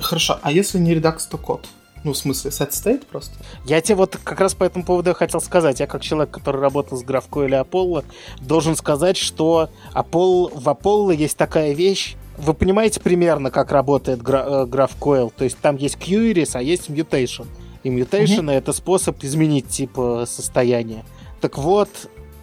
[0.00, 1.66] Хорошо, а если не редакс, то код?
[2.04, 3.34] Ну, в смысле, set state просто?
[3.64, 5.80] Я тебе вот как раз по этому поводу хотел сказать.
[5.80, 8.04] Я как человек, который работал с GraphQL или Apollo,
[8.40, 15.26] должен сказать, что Apollo, в Apollo есть такая вещь, вы понимаете примерно, как работает GraphQL?
[15.26, 17.46] Э, то есть там есть queries, а есть mutation.
[17.82, 18.52] И mutation mm-hmm.
[18.52, 21.04] это способ изменить типа состояние.
[21.40, 21.88] Так вот,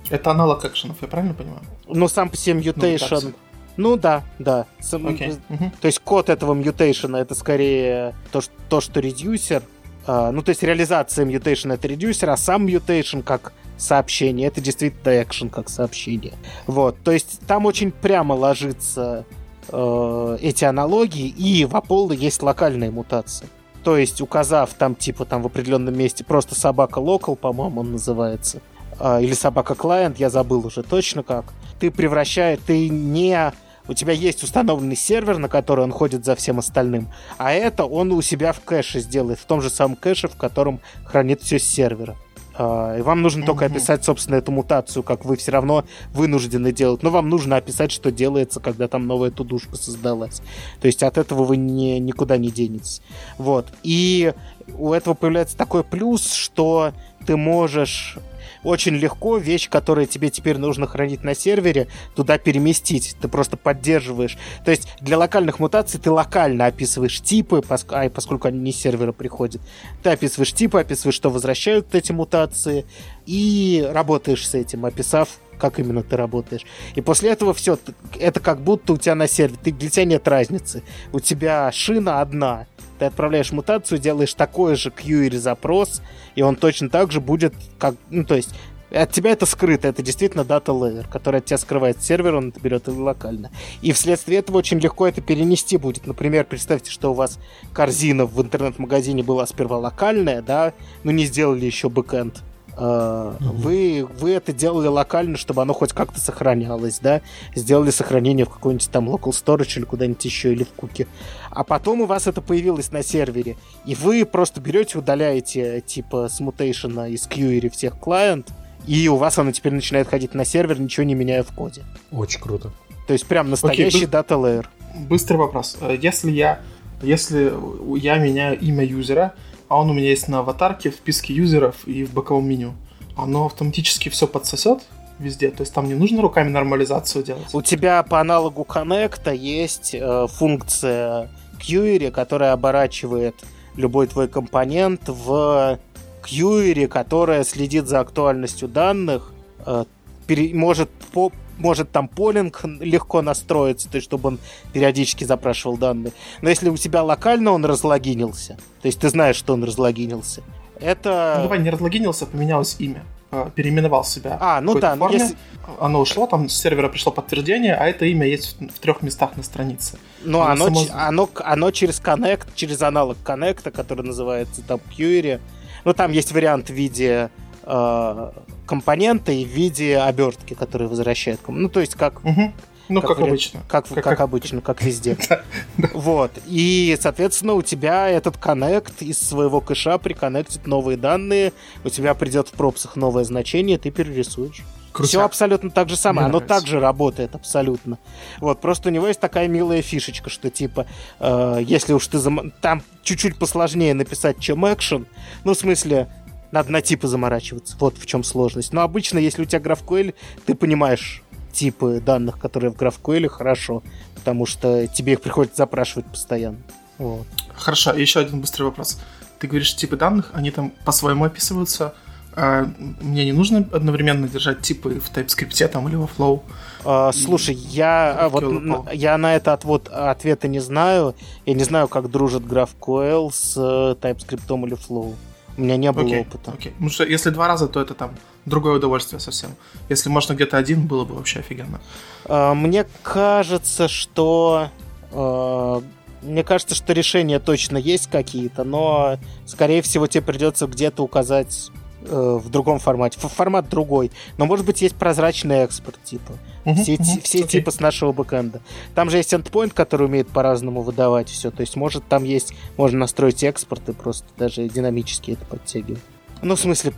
[0.10, 1.62] это аналог экшенов, я правильно понимаю?
[1.88, 3.22] Ну, сам по себе mutation...
[3.24, 3.34] Ну,
[3.78, 4.68] ну да, да.
[4.80, 5.38] Сам, okay.
[5.49, 5.72] uh-huh.
[5.82, 9.64] То есть код этого мутейшена это скорее то, что, то, что редюсер.
[10.08, 15.22] Uh, ну, то есть реализация mutation это редюсер, а сам mutation как сообщение, это действительно
[15.22, 16.34] экшен как сообщение.
[16.68, 19.26] Вот, то есть там очень прямо ложится
[19.70, 23.47] uh, эти аналогии, и в Apollo есть локальные мутации.
[23.84, 28.60] То есть, указав там, типа, там в определенном месте просто собака local, по-моему, он называется,
[28.60, 31.46] а, или собака клиент, я забыл уже точно как,
[31.80, 33.52] ты превращаешь, ты не
[33.88, 38.12] у тебя есть установленный сервер, на который он ходит за всем остальным, а это он
[38.12, 41.64] у себя в кэше сделает, в том же самом кэше, в котором хранит все с
[41.64, 42.16] сервера.
[42.58, 43.46] А, и вам нужно mm-hmm.
[43.46, 45.84] только описать, собственно, эту мутацию, как вы все равно
[46.14, 47.04] вынуждены делать.
[47.04, 50.41] Но вам нужно описать, что делается, когда там новая тудушка создалась.
[50.80, 53.02] То есть от этого вы не, никуда не денетесь.
[53.38, 53.68] Вот.
[53.84, 54.34] И
[54.78, 56.93] у этого появляется такой плюс, что
[57.26, 58.18] ты можешь
[58.66, 63.16] очень легко вещь, которая тебе теперь нужно хранить на сервере, туда переместить.
[63.22, 64.38] Ты просто поддерживаешь.
[64.66, 69.11] То есть для локальных мутаций ты локально описываешь типы, а, поскольку они не с сервера
[69.11, 69.61] приходят.
[70.03, 72.86] Ты описываешь типы, описываешь, что возвращают эти мутации,
[73.26, 76.66] и работаешь с этим, описав как именно ты работаешь.
[76.95, 77.80] И после этого все,
[78.20, 80.84] это как будто у тебя на сервере, ты, для тебя нет разницы.
[81.13, 82.68] У тебя шина одна,
[82.98, 86.02] ты отправляешь мутацию, делаешь такой же query запрос,
[86.36, 88.50] и он точно так же будет, как, ну, то есть,
[88.91, 92.60] от тебя это скрыто, это действительно дата layer, который от тебя скрывает сервер, он это
[92.60, 93.52] берет локально.
[93.82, 96.08] И вследствие этого очень легко это перенести будет.
[96.08, 97.39] Например, представьте, что у вас
[97.74, 100.74] корзина в интернет-магазине была сперва локальная, да,
[101.04, 102.43] но не сделали еще бэкэнд.
[102.78, 107.22] Вы, вы это делали локально, чтобы оно хоть как-то сохранялось, да?
[107.56, 111.08] Сделали сохранение в какой-нибудь там local storage или куда-нибудь еще, или в куке.
[111.52, 113.56] А потом у вас это появилось на сервере,
[113.86, 118.52] и вы просто берете, удаляете типа с мутейшена из query всех клиент,
[118.88, 121.84] и у вас оно теперь начинает ходить на сервер, ничего не меняя в коде.
[122.12, 122.72] Очень круто.
[123.08, 124.66] То есть прям настоящий okay, дата layer.
[125.08, 125.78] Быстрый вопрос.
[125.82, 126.62] Э, если я,
[127.02, 127.54] если
[127.98, 129.34] я меняю имя юзера,
[129.68, 132.74] а он у меня есть на аватарке, в списке юзеров и в боковом меню.
[133.18, 134.84] Оно автоматически все подсосет
[135.20, 137.53] везде, то есть там не нужно руками нормализацию делать.
[137.53, 143.36] У тебя по аналогу коннекта есть э, функция query, которая оборачивает
[143.76, 145.80] любой твой компонент в
[146.24, 149.34] query, которая следит за актуальностью данных,
[149.66, 149.86] э,
[150.28, 154.39] пере, может по, может там полинг легко настроиться, то есть чтобы он
[154.74, 156.14] периодически запрашивал данные.
[156.41, 160.43] Но если у тебя локально он разлогинился, то есть ты знаешь, что он разлогинился,
[160.80, 161.36] это...
[161.38, 163.03] Ну, давай, не разлогинился, поменялось имя.
[163.32, 164.38] А, переименовал себя.
[164.39, 165.18] А, ну да, форме.
[165.18, 165.36] Если...
[165.80, 169.43] Оно ушло, там с сервера пришло подтверждение, а это имя есть в трех местах на
[169.43, 169.97] странице.
[170.24, 170.86] Ну, оно, само...
[170.93, 175.39] оно, оно через Connect, через аналог Connect, который называется там Query.
[175.84, 177.30] Ну, там есть вариант в виде
[177.66, 178.32] э,
[178.66, 181.41] компонента и в виде обертки, которые возвращают.
[181.47, 182.24] Ну, то есть как...
[182.24, 182.53] Угу.
[182.88, 183.63] Ну, как, как обычно.
[183.68, 185.18] Как, как, как обычно, как везде.
[185.93, 186.32] Вот.
[186.45, 191.51] И, соответственно, у тебя этот коннект из своего кэша приконнектит новые данные,
[191.84, 194.63] у тебя придет в пропсах новое значение, ты перерисуешь.
[194.95, 195.09] Крутяк.
[195.09, 196.28] Все абсолютно так же самое.
[196.28, 196.55] Мне Оно нравится.
[196.55, 197.97] также работает абсолютно.
[198.39, 200.86] Вот, просто у него есть такая милая фишечка, что типа,
[201.20, 202.51] э, если уж ты зам...
[202.61, 205.05] там чуть-чуть посложнее написать, чем экшен,
[205.43, 206.07] ну, в смысле,
[206.56, 207.76] надо на типы заморачиваться.
[207.80, 208.74] Вот в чем сложность.
[208.74, 213.84] Но обычно, если у тебя GraphQL, ты понимаешь типы данных, которые в GraphQL, хорошо,
[214.16, 216.58] потому что тебе их приходится запрашивать постоянно.
[216.97, 217.28] Вот.
[217.53, 218.99] Хорошо, еще один быстрый вопрос.
[219.39, 221.93] Ты говоришь, типы данных, они там по-своему описываются.
[222.38, 222.70] А
[223.01, 226.41] мне не нужно одновременно держать типы в TypeScript там, или во Flow?
[226.84, 231.16] А, слушай, я, а, вот, я на это отвод, ответа не знаю.
[231.45, 235.16] Я не знаю, как дружит GraphQL с э, TypeScript или Flow.
[235.58, 236.51] У меня не было Окей, опыта.
[236.51, 236.72] окей.
[236.74, 238.12] Потому что если два раза, то это там
[238.45, 239.51] другое удовольствие совсем.
[239.89, 241.80] Если можно где-то один, было бы вообще офигенно.
[242.26, 244.70] А, Мне кажется, что...
[245.12, 245.82] э,
[246.22, 251.70] Мне кажется, что решения точно есть какие-то, но, скорее всего, тебе придется где-то указать
[252.08, 253.20] э, в другом формате.
[253.20, 254.12] Формат другой.
[254.38, 256.34] Но, может быть, есть прозрачный экспорт, типа.
[256.66, 257.60] Мгм, Все, ти- все окей.
[257.62, 258.62] типы с нашего бэкэнда.
[258.95, 261.51] Там же есть endpoint, который умеет по-разному выдавать все.
[261.51, 262.53] То есть, может, там есть...
[262.78, 266.01] Можно настроить экспорт и просто даже динамически это подтягивать.
[266.41, 266.91] Ну, в смысле,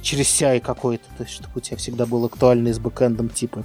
[0.00, 3.62] через CI какой-то, то есть, чтобы у тебя всегда был актуальный с бэкэндом типы.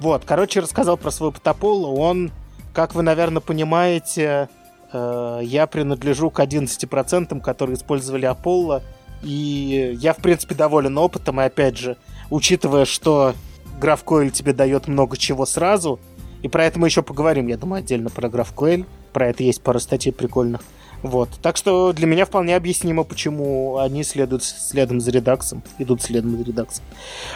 [0.00, 1.88] Вот, короче, рассказал про свой Потополо.
[1.88, 2.30] Он,
[2.72, 4.48] как вы, наверное, понимаете,
[4.92, 8.82] э, я принадлежу к 11%, которые использовали Apollo.
[9.26, 11.40] И я, в принципе, доволен опытом.
[11.40, 11.96] И, опять же,
[12.30, 13.34] учитывая, что
[13.80, 15.98] GraphQL тебе дает много чего сразу,
[16.42, 18.86] и про это мы еще поговорим, я думаю, отдельно про GraphQL.
[19.12, 20.62] Про это есть пара статей прикольных.
[21.02, 21.28] Вот.
[21.42, 26.44] Так что для меня вполне объяснимо, почему они следуют следом за редаксом, идут следом за
[26.44, 26.84] редаксом.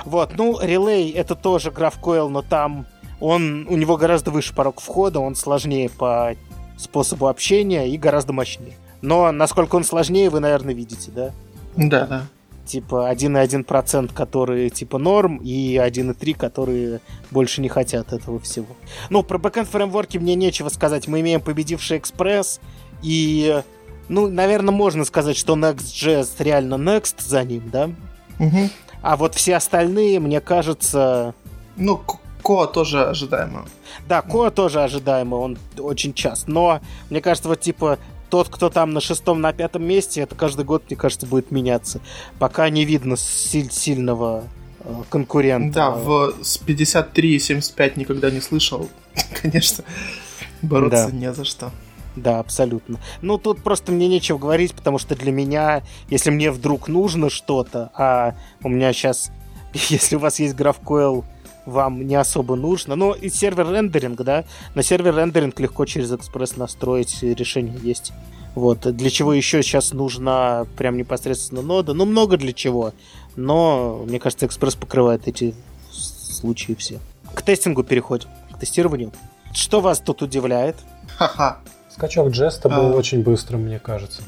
[0.05, 2.87] Вот, ну, Relay это тоже GraphQL, но там
[3.19, 6.35] он, у него гораздо выше порог входа, он сложнее по
[6.79, 8.75] способу общения и гораздо мощнее.
[9.03, 11.33] Но насколько он сложнее, вы, наверное, видите, да?
[11.77, 12.27] Да, да.
[12.65, 17.01] Типа 1,1%, которые типа норм, и 1,3%, которые
[17.31, 18.69] больше не хотят этого всего.
[19.09, 21.09] Ну, про бэкэнд фреймворки мне нечего сказать.
[21.09, 22.61] Мы имеем победивший Express,
[23.03, 23.63] и,
[24.09, 27.91] ну, наверное, можно сказать, что Next.js реально Next за ним, да?
[28.39, 28.71] Мгм.
[29.03, 31.35] А вот все остальные, мне кажется...
[31.77, 32.01] Ну,
[32.43, 33.67] Коа тоже ожидаемо.
[34.09, 36.51] Да, Коа тоже ожидаемо, он очень часто.
[36.51, 37.99] Но, мне кажется, вот типа
[38.31, 42.01] тот, кто там на шестом, на пятом месте, это каждый год, мне кажется, будет меняться.
[42.39, 44.45] Пока не видно силь- сильного
[44.81, 45.75] э, конкурента.
[45.75, 48.89] Да, в, с 53 и 75 никогда не слышал.
[49.43, 49.85] Конечно,
[50.63, 51.17] бороться Да.
[51.17, 51.71] не за что.
[52.17, 52.99] Да, абсолютно.
[53.23, 57.91] Ну, тут просто мне нечего говорить, потому что для меня, если мне вдруг нужно что-то,
[57.95, 59.31] а у меня сейчас,
[59.75, 61.25] если у вас есть GraphQL,
[61.71, 62.97] вам не особо нужно.
[62.97, 64.45] Ну, и сервер рендеринг, да,
[64.75, 68.13] на сервер рендеринг легко через Express настроить, решение есть.
[68.55, 71.95] Вот, для чего еще сейчас нужна прям непосредственно нода?
[71.95, 72.93] Ну, много для чего.
[73.37, 75.55] Но, мне кажется, Express покрывает эти
[75.91, 76.99] случаи все.
[77.33, 79.13] К тестингу переходим, к тестированию.
[79.53, 80.77] Что вас тут удивляет?
[81.17, 81.59] Ха-ха.
[81.91, 82.97] Скачок Джеста был А.
[82.97, 84.23] очень быстрым, мне кажется.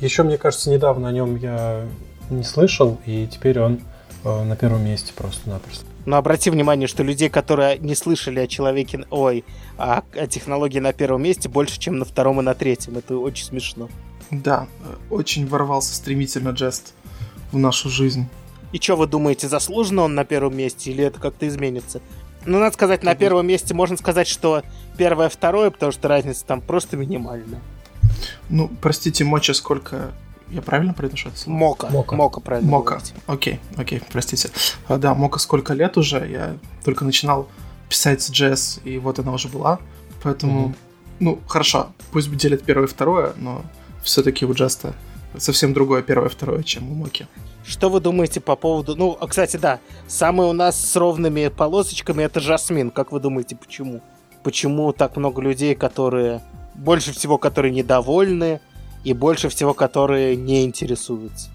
[0.00, 1.84] Еще, мне кажется, недавно о нем я
[2.30, 3.80] не слышал, и теперь он
[4.24, 5.84] э, на первом месте просто-напросто.
[6.06, 9.44] Но обрати внимание, что людей, которые не слышали о человеке, ой,
[9.76, 12.96] о, о технологии на первом месте, больше, чем на втором и на третьем.
[12.96, 13.88] Это очень смешно.
[14.30, 14.68] Да,
[15.10, 16.94] очень ворвался стремительно Джест
[17.52, 18.28] в нашу жизнь.
[18.72, 22.00] И что вы думаете, заслуженно он на первом месте или это как-то изменится?
[22.44, 24.62] Ну, надо сказать, на первом месте можно сказать, что
[24.96, 27.60] первое, второе, потому что разница там просто минимальная.
[28.48, 30.12] Ну, простите, Моча сколько...
[30.50, 31.56] Я правильно произношу это слово?
[31.56, 31.88] Мока.
[31.88, 32.14] Мока.
[32.16, 32.70] Мока, правильно.
[32.70, 32.94] Мока.
[32.96, 33.14] говорите.
[33.26, 34.50] Окей, окей, простите.
[34.86, 37.48] А, да, Мока сколько лет уже, я только начинал
[37.88, 39.80] писать с JS, и вот она уже была.
[40.22, 40.76] Поэтому, Мгм.
[41.20, 43.62] ну, хорошо, пусть делят первое и второе, но
[44.02, 44.94] все-таки у Джеста
[45.36, 47.26] совсем другое первое и второе, чем у Моки.
[47.64, 48.94] Что вы думаете по поводу...
[48.94, 52.90] Ну, а, кстати, да, самый у нас с ровными полосочками это Жасмин.
[52.90, 54.00] Как вы думаете, почему?
[54.44, 56.42] Почему так много людей, которые...
[56.74, 58.60] Больше всего, которые недовольны,
[59.06, 61.48] и больше всего, которые не интересуются?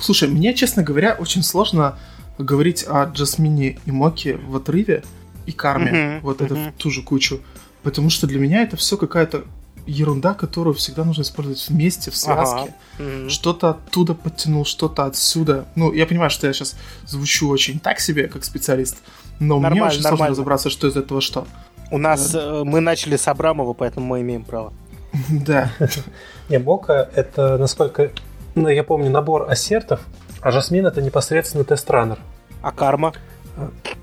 [0.00, 1.96] Слушай, мне, честно говоря, очень сложно
[2.38, 5.02] говорить о Джасмине и Моке в отрыве
[5.46, 6.70] и Карме, Мгм, вот это мгм.
[6.70, 7.40] в ту же кучу,
[7.82, 9.44] потому что для меня это все какая-то
[9.86, 12.74] ерунда, которую всегда нужно использовать вместе, в связке.
[12.98, 13.04] Ага.
[13.04, 13.30] Мгм.
[13.30, 15.64] Что-то оттуда подтянул, что-то отсюда.
[15.76, 16.74] Ну, я понимаю, что я сейчас
[17.06, 18.96] звучу очень так себе, как специалист,
[19.40, 20.30] но мне Нормально, очень сложно нормально.
[20.32, 21.46] разобраться, что из этого что.
[21.90, 22.34] У нас...
[22.34, 24.72] э, Мы начали с Абрамова, поэтому мы имеем право.
[25.30, 25.70] Да.
[26.48, 28.10] Не, Мока— это, насколько
[28.54, 30.00] ну, я помню, набор ассертов,
[30.40, 32.18] а Жасмин— это непосредственно тест-раннер.
[32.60, 33.12] А карма?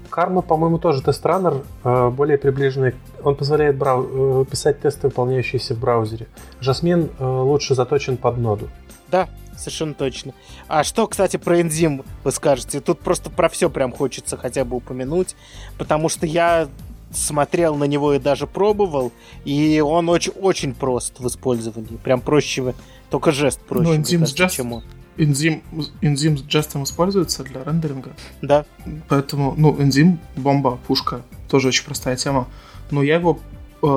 [0.09, 2.95] Карма, по-моему, тоже тест-раннер, э, более приближенный.
[3.23, 6.27] Он позволяет брау- э, писать тесты, выполняющиеся в браузере.
[6.61, 8.69] Жасмин э, лучше заточен под ноду.
[9.09, 10.33] Да, совершенно точно.
[10.67, 12.79] А что, кстати, про энзим вы скажете?
[12.79, 15.35] Тут просто про все прям хочется хотя бы упомянуть,
[15.77, 16.67] потому что я
[17.11, 19.11] смотрел на него и даже пробовал,
[19.45, 21.97] и он очень, очень прост в использовании.
[22.03, 22.73] Прям проще,
[23.09, 24.83] только жест проще, Ну, мне кажется, Just- чем он.
[25.17, 25.63] Энзим,
[26.01, 28.65] энзим с джестом используется для рендеринга, Да,
[29.09, 32.47] поэтому, ну, энзим, бомба, пушка, тоже очень простая тема.
[32.89, 33.37] Но я его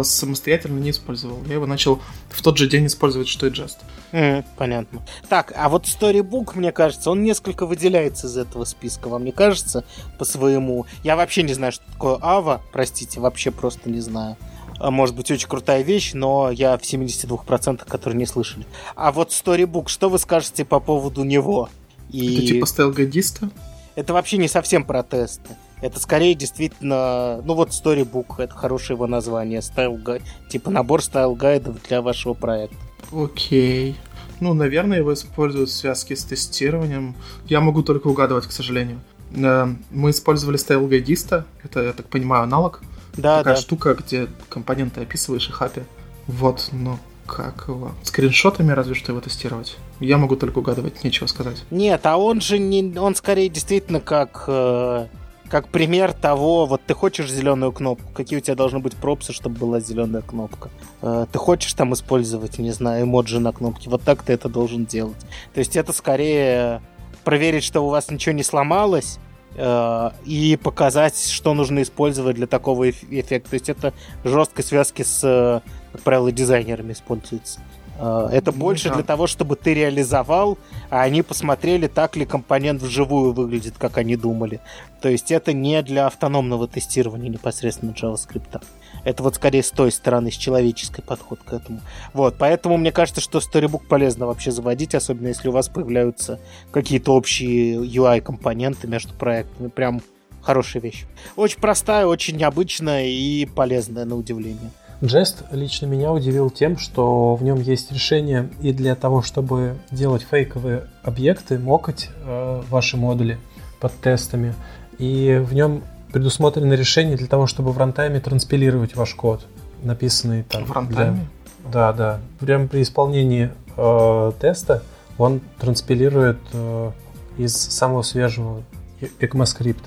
[0.03, 1.39] самостоятельно не использовал.
[1.47, 3.78] Я его начал в тот же день использовать, что и Jest.
[4.12, 5.03] Mm, понятно.
[5.28, 9.09] Так, а вот Storybook, мне кажется, он несколько выделяется из этого списка.
[9.09, 9.85] Вам не кажется
[10.18, 10.87] по своему?
[11.03, 14.37] Я вообще не знаю, что такое Ava, простите, вообще просто не знаю.
[14.78, 18.66] А, может быть, очень крутая вещь, но я в 72%, которые не слышали.
[18.97, 21.68] А вот Storybook, что вы скажете по поводу него?
[22.11, 22.37] И...
[22.37, 23.51] Это типа style guide иста?
[23.95, 25.57] Это вообще не совсем про тесты.
[25.83, 30.01] Это скорее действительно, ну вот Storybook, это хорошее его название, style
[30.49, 32.76] типа набор стайл гайдов для вашего проекта.
[33.12, 33.97] Окей.
[34.39, 37.14] Ну, наверное, его используют в связке с тестированием.
[37.47, 39.01] Я могу только угадывать, к сожалению.
[39.35, 42.80] Э, мы использовали стайл гайдиста, это, я так понимаю, аналог.
[43.16, 43.61] Да, Такая да.
[43.61, 45.83] штука, где компоненты описываешь и хапи.
[46.26, 47.93] Вот, но как его?
[48.03, 49.76] Скриншотами разве что его тестировать?
[50.01, 51.64] Я могу только угадывать, нечего сказать.
[51.70, 55.07] Нет, а он же не, он скорее действительно как э,
[55.53, 59.59] как пример того, вот ты хочешь зеленую кнопку, какие у тебя должны быть пропсы, чтобы
[59.59, 60.70] была зеленая кнопка.
[61.03, 64.86] Э, ты хочешь там использовать, не знаю, эмоджи на кнопке, вот так ты это должен
[64.86, 65.18] делать.
[65.53, 66.80] То есть это скорее
[67.22, 69.18] проверить, что у вас ничего не сломалось,
[69.55, 73.50] э, и показать, что нужно использовать для такого эффекта.
[73.50, 73.92] То есть это
[74.24, 77.61] жесткой связки с, как правило, дизайнерами используется.
[77.99, 78.97] Э, это ну, больше да.
[78.97, 80.59] для того, чтобы ты реализовал,
[80.90, 84.61] а они посмотрели, так ли компонент вживую выглядит, как они думали.
[85.01, 88.62] То есть это не для автономного тестирования непосредственно JavaScript.
[89.05, 91.80] Это вот скорее с той стороны, с человеческой подход к этому.
[92.12, 96.38] Вот, поэтому мне кажется, что Storybook полезно вообще заводить, особенно если у вас появляются
[96.70, 99.68] какие-то общие UI-компоненты между проектами.
[99.68, 100.03] Прям
[100.40, 101.05] хорошая вещь.
[101.36, 104.70] Очень простая, очень необычная и полезная на удивление.
[105.03, 110.22] Jest лично меня удивил тем, что в нем есть решение и для того, чтобы делать
[110.22, 113.38] фейковые объекты, мокать э, ваши модули
[113.80, 114.55] под тестами.
[114.98, 115.82] И в нем
[116.12, 119.44] предусмотрено решение для того, чтобы в рантайме транспилировать ваш код,
[119.82, 120.66] написанный там.
[120.66, 121.26] В рантайме?
[121.72, 122.20] Да, да.
[122.38, 124.84] Прямо при исполнении э, теста
[125.18, 126.92] он транспилирует э,
[127.38, 128.62] из самого свежего
[129.00, 129.82] ECMAScript.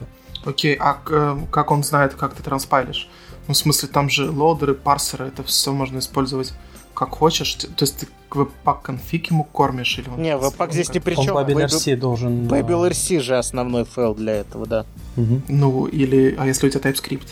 [0.45, 3.09] Окей, а э, как он знает, как ты транспайлишь?
[3.47, 6.53] Ну, в смысле, там же лоудеры, парсеры, это все можно использовать
[6.95, 7.53] как хочешь.
[7.55, 10.21] То есть ты webpack конфиг ему кормишь или он...
[10.21, 11.35] Не, webpack здесь ни при чем.
[11.35, 12.47] Он BabelRC должен...
[12.47, 14.85] BabelRC же основной файл для этого, да.
[15.17, 15.41] Угу.
[15.49, 16.35] Ну, или...
[16.37, 17.27] А если у тебя TypeScript?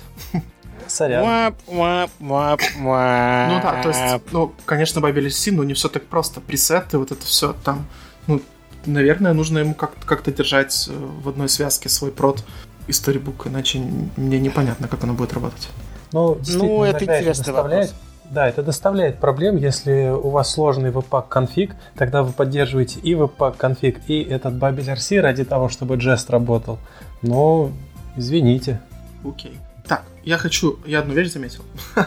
[0.88, 1.24] Сорян.
[1.24, 3.47] Wap, wap, wap, wap.
[3.47, 6.41] Ну да, то есть, ну, конечно, BabelRC, но не все так просто.
[6.41, 7.86] Пресеты, вот это все там...
[8.28, 8.41] Ну,
[8.86, 12.43] наверное, нужно ему как-то как держать э, в одной связке свой прод
[12.88, 13.80] и storybook, иначе
[14.18, 15.70] мне непонятно, как оно будет работать.
[16.14, 18.03] Ну, ну это интересный доставляет, вопрос.
[18.30, 23.57] Да, это доставляет проблем, если у вас сложный webpack конфиг, тогда вы поддерживаете и webpack
[23.57, 26.78] конфиг, и этот Babel RC ради того, чтобы Jest работал.
[27.22, 27.72] Но,
[28.16, 28.80] извините.
[29.26, 29.57] Окей.
[29.88, 31.64] Так, я хочу, я одну вещь заметил.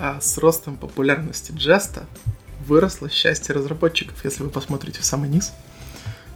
[0.00, 2.00] А с ростом популярности Jest
[2.68, 5.52] выросло счастье разработчиков, если вы посмотрите в самый низ.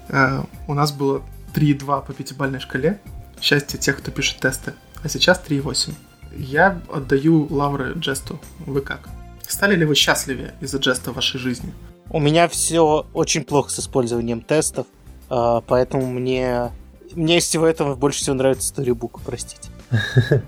[0.08, 1.22] Э, у нас было
[1.54, 3.00] 3,2 по пятибалльной шкале.
[3.40, 4.72] Счастье тех, кто пишет тесты.
[5.04, 5.94] А сейчас 3,8.
[6.36, 8.38] Я отдаю лавры Джесту.
[8.66, 9.08] Вы как?
[9.46, 11.72] Стали ли вы счастливее из-за Джеста в вашей жизни?
[12.10, 14.86] У меня все очень плохо с использованием тестов,
[15.28, 16.70] а, поэтому мне,
[17.14, 19.70] мне из всего этого больше всего нравится Storybook, простите.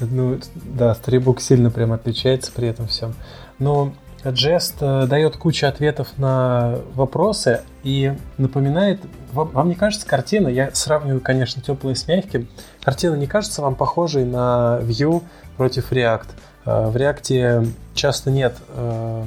[0.00, 3.14] Ну, да, Storybook сильно прям отличается при этом всем.
[3.60, 3.92] Но
[4.24, 9.00] Jest э, дает кучу ответов на вопросы и напоминает...
[9.32, 12.48] Вам, вам не кажется картина, я сравниваю, конечно, теплое с мягким,
[12.82, 15.22] картина не кажется вам похожей на Vue
[15.56, 16.26] против React?
[16.64, 19.24] Э, в React часто нет э,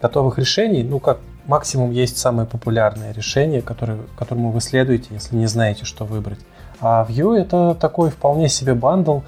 [0.00, 5.46] готовых решений, ну как максимум есть самое популярное решение, которое, которому вы следуете, если не
[5.46, 6.40] знаете, что выбрать.
[6.80, 9.20] А Vue это такой вполне себе бандл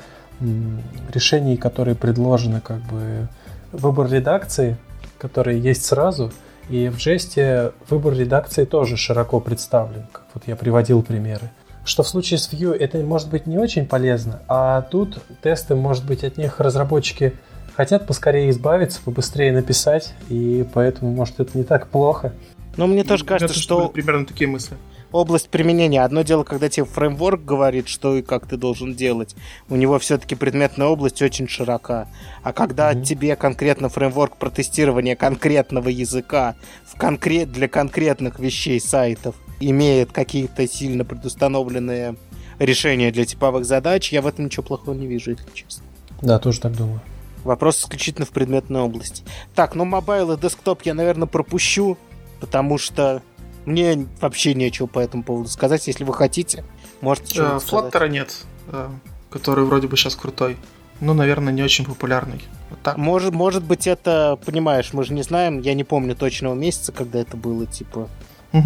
[1.12, 3.28] решений, которые предложены как бы
[3.72, 4.76] выбор редакции,
[5.18, 6.32] которые есть сразу.
[6.68, 11.50] И в жесте выбор редакции тоже широко представлен, как вот я приводил примеры.
[11.84, 16.04] Что в случае с Vue это может быть не очень полезно, а тут тесты, может
[16.04, 17.34] быть, от них разработчики
[17.74, 22.32] хотят поскорее избавиться, побыстрее написать, и поэтому, может, это не так плохо.
[22.80, 23.90] Но мне тоже кажется, что...
[23.90, 24.74] Примерно такие мысли
[25.12, 26.02] область применения.
[26.02, 29.34] Одно дело, когда тебе фреймворк говорит, что и как ты должен делать.
[29.68, 32.08] У него все-таки предметная область очень широка.
[32.42, 33.04] А когда mm-hmm.
[33.04, 36.54] тебе конкретно фреймворк протестирования конкретного языка
[36.86, 37.52] в конкрет...
[37.52, 42.14] для конкретных вещей сайтов имеет какие-то сильно предустановленные
[42.60, 45.84] решения для типовых задач, я в этом ничего плохого не вижу, если честно.
[46.22, 47.00] Да, тоже так думаю.
[47.44, 49.24] Вопрос исключительно в предметной области.
[49.54, 51.96] Так, ну mobile и десктоп я, наверное, пропущу,
[52.40, 53.22] потому что
[53.66, 55.86] мне вообще нечего по этому поводу сказать.
[55.86, 56.64] Если вы хотите,
[57.00, 58.88] можете что-то Flutter а нет, э,
[59.30, 60.56] который вроде бы сейчас крутой.
[61.00, 62.42] Ну, наверное, не очень популярный.
[62.68, 62.98] Вот так.
[62.98, 67.18] Может, может быть, это, понимаешь, мы же не знаем, я не помню точного месяца, когда
[67.20, 68.08] это было, типа,
[68.52, 68.58] э,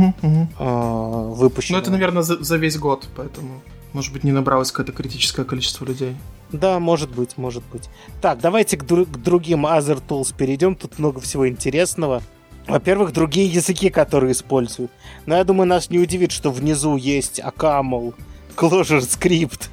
[0.58, 1.78] выпущено.
[1.78, 3.60] Ну, это, наверное, за, за весь год, поэтому,
[3.92, 6.16] может быть, не набралось какое-то критическое количество людей.
[6.50, 7.88] Да, может быть, может быть.
[8.20, 10.76] Так, давайте к, дру- к другим Other Tools перейдем.
[10.76, 12.22] Тут много всего интересного.
[12.66, 14.90] Во-первых, другие языки, которые используют.
[15.26, 18.14] Но я думаю, нас не удивит, что внизу есть Акамл,
[18.56, 19.68] Clojure Script,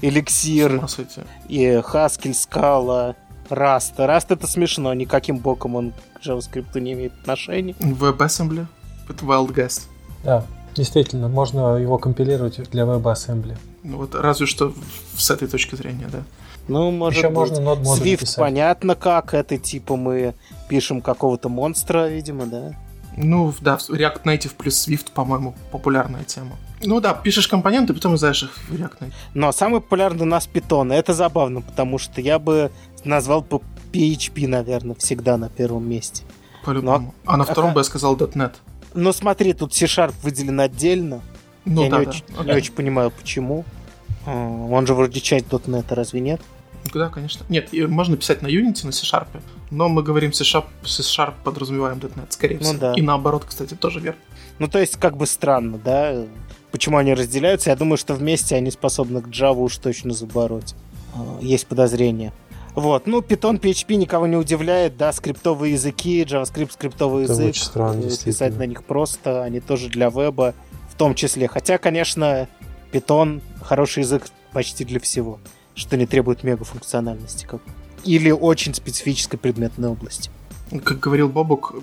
[0.00, 0.88] Эликсир.
[0.88, 1.22] Сойти.
[1.48, 3.16] и Haskell, Scala,
[3.50, 3.96] Rust.
[3.96, 7.74] Rust это смешно, никаким боком он к JavaScript не имеет отношения.
[7.80, 8.66] WebAssembly.
[9.08, 9.82] Это Wild Guest.
[10.24, 13.56] Да, действительно, можно его компилировать для WebAssembly.
[13.82, 14.72] Ну вот разве что
[15.16, 16.22] с этой точки зрения, да.
[16.68, 17.36] Ну, может Еще быть.
[17.36, 18.36] можно нод Swift писать.
[18.36, 20.34] понятно как, это типа мы
[20.68, 22.74] пишем какого-то монстра, видимо, да?
[23.16, 26.56] Ну, да, React Native плюс Swift, по-моему, популярная тема.
[26.84, 29.12] Ну да, пишешь компоненты, потом издаешь их в React Native.
[29.34, 30.92] Но самый популярный у нас Python.
[30.94, 32.70] Это забавно, потому что я бы
[33.04, 33.60] назвал по
[33.92, 36.22] PHP, наверное, всегда на первом месте.
[36.64, 37.14] По-любому.
[37.24, 37.74] А на втором Ага.
[37.76, 38.52] бы я сказал .NET.
[38.94, 41.22] Но смотри, тут C-Sharp выделен отдельно.
[41.64, 42.10] Ну я да, не, да.
[42.10, 42.54] очень, не Окей.
[42.54, 43.64] очень понимаю, почему.
[44.26, 44.30] А,
[44.70, 46.40] Он же вроде часть .NET, разве нет?
[46.84, 47.44] Ну Да, конечно.
[47.48, 49.26] Нет, можно писать на Unity, на C-Sharp,
[49.70, 52.78] но мы говорим C-Sharp, C-Sharp подразумеваем .NET, скорее Ну всего.
[52.78, 52.94] да.
[52.94, 54.20] И наоборот, кстати, тоже верно.
[54.58, 56.24] Ну, то есть, как бы странно, да?
[56.72, 57.70] Почему они разделяются?
[57.70, 60.74] Я думаю, что вместе они способны к Java уж точно забороть.
[61.14, 62.32] А, Есть подозрения.
[62.74, 67.48] Вот, ну, Python, PHP никого не удивляет, да, скриптовые языки, JavaScript скриптовый Это язык.
[67.48, 70.54] очень странно, э, Писать на них просто, они тоже для веба
[70.90, 71.48] в том числе.
[71.48, 72.46] Хотя, конечно,
[72.92, 75.40] Python хороший язык почти для всего,
[75.78, 77.46] что не требует мегафункциональности.
[77.46, 77.60] Как...
[78.04, 80.30] Или очень специфической предметной области.
[80.84, 81.74] Как говорил Бобук,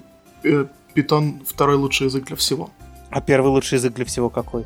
[0.43, 2.70] э, Python второй лучший язык для всего.
[3.10, 4.66] А первый лучший язык для всего какой?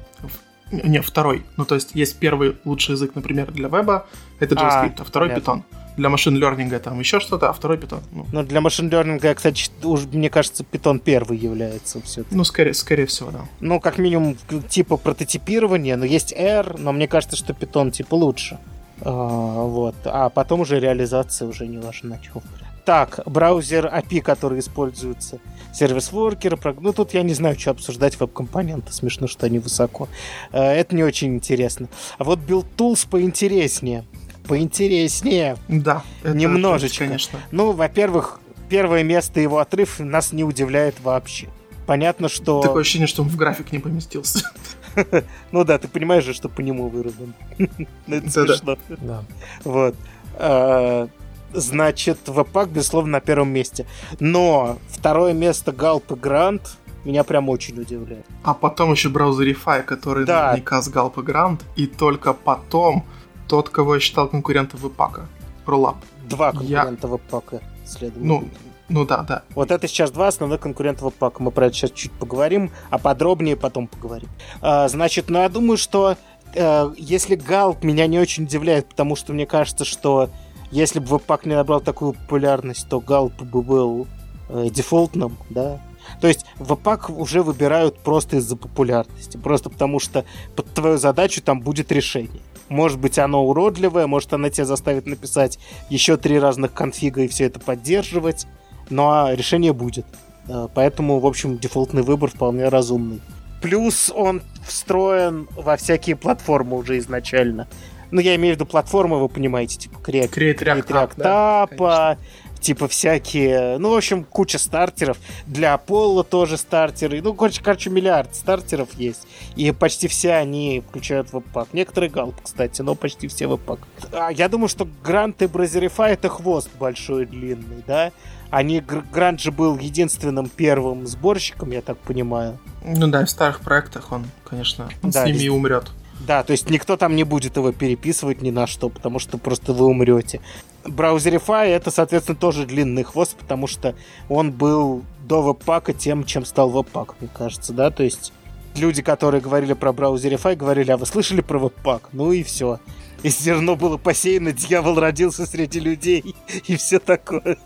[0.72, 1.44] Не, второй.
[1.58, 4.08] Ну, то есть есть первый лучший язык, например, для веба,
[4.40, 5.52] это JavaScript, а, второй понятно.
[5.52, 5.64] Python.
[5.98, 8.02] Для машин лернинга там еще что-то, а второй Python.
[8.12, 12.74] Ну, Ну, для машин learning, кстати, уж, мне кажется, Python первый является все ну скорее,
[12.74, 13.42] скорее всего, да.
[13.60, 14.38] Ну, как минимум,
[14.70, 18.60] типа прототипирования, но есть R, но мне кажется, что Python типа лучше.
[19.02, 19.96] А, вот.
[20.06, 22.18] А потом уже реализация уже не важна.
[22.18, 22.42] чё.
[22.86, 25.40] Так, браузер API, который используется.
[25.74, 30.08] Сервис-воркеры, прог- ну тут я не знаю, что обсуждать веб-компоненты, смешно, что они высоко.
[30.52, 31.88] Э, Это не очень интересно.
[32.18, 34.06] А вот Build Tools поинтереснее.
[34.48, 35.58] Поинтереснее.
[35.68, 37.04] Да, это, Немножечко.
[37.04, 37.40] это, конечно.
[37.52, 41.48] Ну, во-первых, первое место его отрыв нас не удивляет вообще.
[41.86, 42.62] Понятно, что...
[42.62, 44.52] Такое ощущение, что он в график не поместился.
[45.52, 47.34] Ну да, ты понимаешь же, что по нему вырублен.
[48.08, 48.78] Это смешно.
[48.90, 49.24] Да.
[49.64, 49.96] Вот.
[50.36, 51.08] А,
[51.52, 53.88] Значит, Веб-пак, безусловно, на первом месте.
[54.20, 58.26] Но второе место Галп и Грант меня прям очень удивляет.
[58.44, 60.48] А потом еще браузерифай, который Да.
[60.52, 63.04] наверняка с Галп и Грант, и только потом
[63.48, 65.26] тот, кого я считал конкурентом Випака.
[65.66, 65.98] Роллап.
[66.30, 68.24] Два Я- конкурента Веб-пака следует.
[68.24, 68.48] Ну,
[68.90, 69.44] ну да, да.
[69.56, 71.42] Вот это сейчас два основных конкурента веб-пака.
[71.42, 74.30] Мы про это сейчас чуть поговорим, а подробнее потом поговорим.
[74.62, 76.18] А, значит, ну я думаю, что
[76.56, 80.30] э, если Галп меня не очень удивляет, потому что мне кажется, что
[80.72, 84.08] если бы веб-пак не набрал такую популярность, то Галп бы был
[84.50, 85.80] э, дефолтным, да.
[86.22, 90.26] То есть веб-пак уже выбирают просто из-за популярности, просто потому что
[90.56, 92.42] под твою задачу там будет решение.
[92.68, 95.60] Может быть, оно уродливое, может, оно тебя заставит написать
[95.90, 98.48] еще три разных конфига и все это поддерживать
[98.90, 100.06] но а, решение будет.
[100.48, 103.22] Э, Поэтому, в общем, дефолтный выбор вполне разумный.
[103.62, 107.68] Плюс он встроен во всякие платформы уже изначально.
[108.12, 112.18] Ну, я имею в виду платформы, вы понимаете, типа Create, Create React да, React App,
[112.60, 113.78] типа всякие...
[113.78, 115.18] Ну, в общем, куча стартеров.
[115.46, 117.22] Для Apollo тоже стартеры.
[117.22, 119.28] Ну, короче, короче, миллиард стартеров есть.
[119.56, 121.74] И почти все они включают веб-пак.
[121.74, 123.80] Некоторые галп, кстати, но почти все веб-пак.
[124.12, 128.12] А, я думаю, что Грант и Бразерифай это хвост большой и длинный, да?
[128.50, 132.58] Они, Гр- Грант же был единственным первым сборщиком, я так понимаю.
[132.84, 135.92] Ну да, в старых проектах он, конечно, он Да, с ними и умрет.
[136.20, 139.74] Да, то есть никто там не будет его переписывать ни на что, потому что просто
[139.74, 140.42] вы умрете.
[140.86, 143.96] Browserify это, соответственно, тоже длинный хвост, потому что
[144.28, 148.34] он был до Webpack а тем, чем стал Webpack, мне кажется, да, то есть
[148.76, 152.10] люди, которые говорили про Browserify, говорили, а вы слышали про Webpack?
[152.12, 152.80] Ну и все.
[153.24, 156.36] И зерно было посеяно, дьявол родился среди людей,
[156.68, 157.58] и все такое.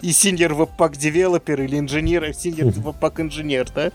[0.00, 3.90] И senior Webpack developer или инженер, senior Webpack инженер, да?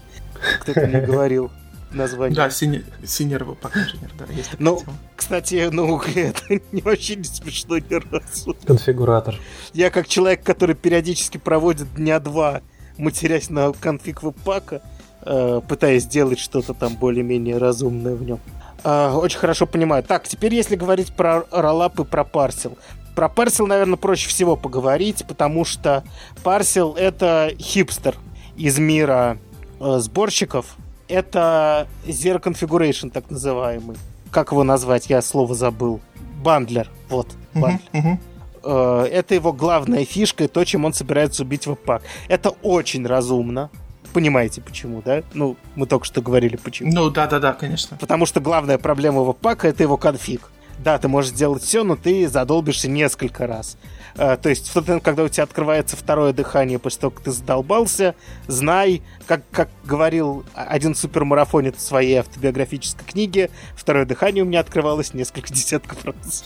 [0.62, 1.52] Кто-то мне говорил
[1.92, 2.36] название.
[2.36, 4.94] Да, senior, senior инженер, да, есть Ну, тема.
[5.16, 8.56] Кстати, ну, это не вообще не смешно ни разу.
[8.66, 9.36] Конфигуратор.
[9.74, 12.62] Я как человек, который периодически проводит дня два,
[12.98, 14.82] матерясь на конфиг веб-пака,
[15.22, 18.40] э, пытаясь сделать что-то там более-менее разумное в нем.
[18.84, 20.04] Э, очень хорошо понимаю.
[20.04, 22.78] Так, теперь если говорить про роллап и про парсел.
[23.16, 26.04] Про парсел, наверное, проще всего поговорить, потому что
[26.44, 28.16] парсел— это хипстер
[28.56, 29.38] из мира
[29.80, 30.78] э, сборщиков.
[31.08, 33.98] Это Zero Configuration, так называемый.
[34.32, 35.10] Как его назвать?
[35.10, 36.00] Я слово забыл.
[36.44, 36.90] Бандлер.
[37.10, 37.82] Вот, бандлер.
[37.94, 38.18] Uh-huh,
[38.64, 39.06] uh-huh.
[39.08, 42.04] Это его главная фишка и то, чем он собирается убить веб-пак.
[42.28, 43.72] Это очень разумно
[44.10, 45.24] понимаете почему, да?
[45.34, 46.92] Ну, мы только что говорили почему.
[46.92, 47.98] Ну, да-да-да, конечно.
[47.98, 50.50] Потому что главная проблема веб-пака— это его конфиг.
[50.84, 53.78] Да, ты можешь сделать все, но ты задолбишься несколько раз.
[54.18, 57.24] А, то есть в тот момент, когда у тебя открывается второе дыхание после того, как
[57.24, 58.16] ты задолбался,
[58.48, 65.14] знай, как, как говорил один супермарафонец в своей автобиографической книге, второе дыхание у меня открывалось
[65.14, 66.46] несколько десятков раз.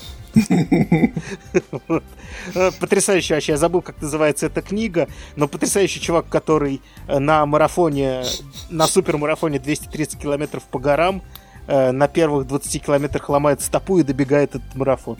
[2.54, 7.46] Э, потрясающий вообще, я забыл, как называется эта книга, но потрясающий чувак, который э, на
[7.46, 8.24] марафоне,
[8.68, 11.22] на супермарафоне 230 километров по горам,
[11.66, 15.16] э, на первых 20 километрах ломает стопу и добегает этот марафон.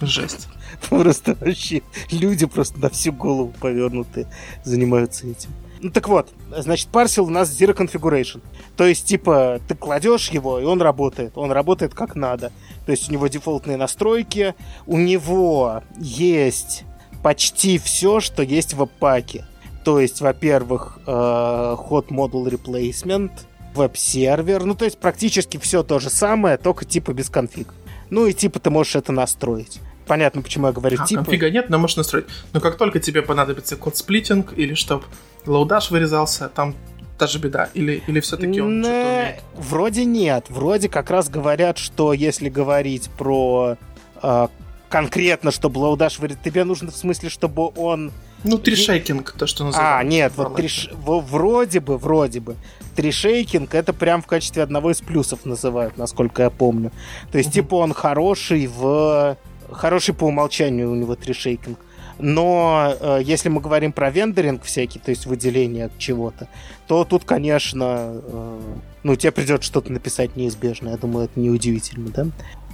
[0.00, 0.48] Жесть.
[0.88, 4.26] Просто вообще люди просто на всю голову повернуты
[4.62, 5.50] занимаются этим.
[5.82, 8.42] Ну так вот, значит, парсел у нас Zero Configuration.
[8.76, 11.32] То есть, типа, ты кладешь его, и он работает.
[11.36, 12.52] Он работает как надо.
[12.84, 14.54] То есть у него дефолтные настройки,
[14.86, 16.84] у него есть
[17.22, 19.46] почти все, что есть в паке.
[19.82, 23.30] То есть, во-первых, э, Hot Model Replacement,
[23.74, 27.74] веб-сервер, ну то есть практически все то же самое, только типа без конфиг.
[28.10, 29.80] Ну и типа ты можешь это настроить.
[30.06, 31.22] Понятно, почему я говорю а, типа.
[31.22, 32.26] Конфига нет, но можешь настроить.
[32.52, 35.04] Но как только тебе понадобится код сплитинг или чтобы
[35.46, 36.74] лоудаш вырезался, там
[37.16, 37.68] та же беда?
[37.74, 39.42] Или, или все-таки он что-то умеет?
[39.54, 40.46] Вроде нет.
[40.48, 43.76] Вроде как раз говорят, что если говорить про
[44.22, 44.48] э,
[44.88, 48.10] конкретно, чтобы лоудаш вырезать, тебе нужно в смысле, чтобы он...
[48.44, 49.98] Ну, трешейкинг, то, что называется.
[49.98, 50.90] А, нет, вот триш...
[50.92, 52.56] вроде бы, вроде бы.
[52.96, 56.90] Трешейкинг это прям в качестве одного из плюсов называют, насколько я помню.
[57.30, 59.36] То есть, типа, он хороший в...
[59.70, 61.78] Хороший по умолчанию у него трешейкинг.
[62.18, 66.48] Но э, если мы говорим про вендоринг всякий, то есть выделение чего-то,
[66.86, 68.60] то тут, конечно, э,
[69.02, 70.90] ну, тебе придется что-то написать неизбежно.
[70.90, 72.26] Я думаю, это неудивительно, да?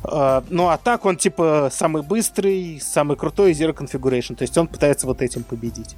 [0.02, 4.36] Uh, ну, а так он, типа, самый быстрый, самый крутой Zero Configuration.
[4.36, 5.96] То есть он пытается вот этим победить.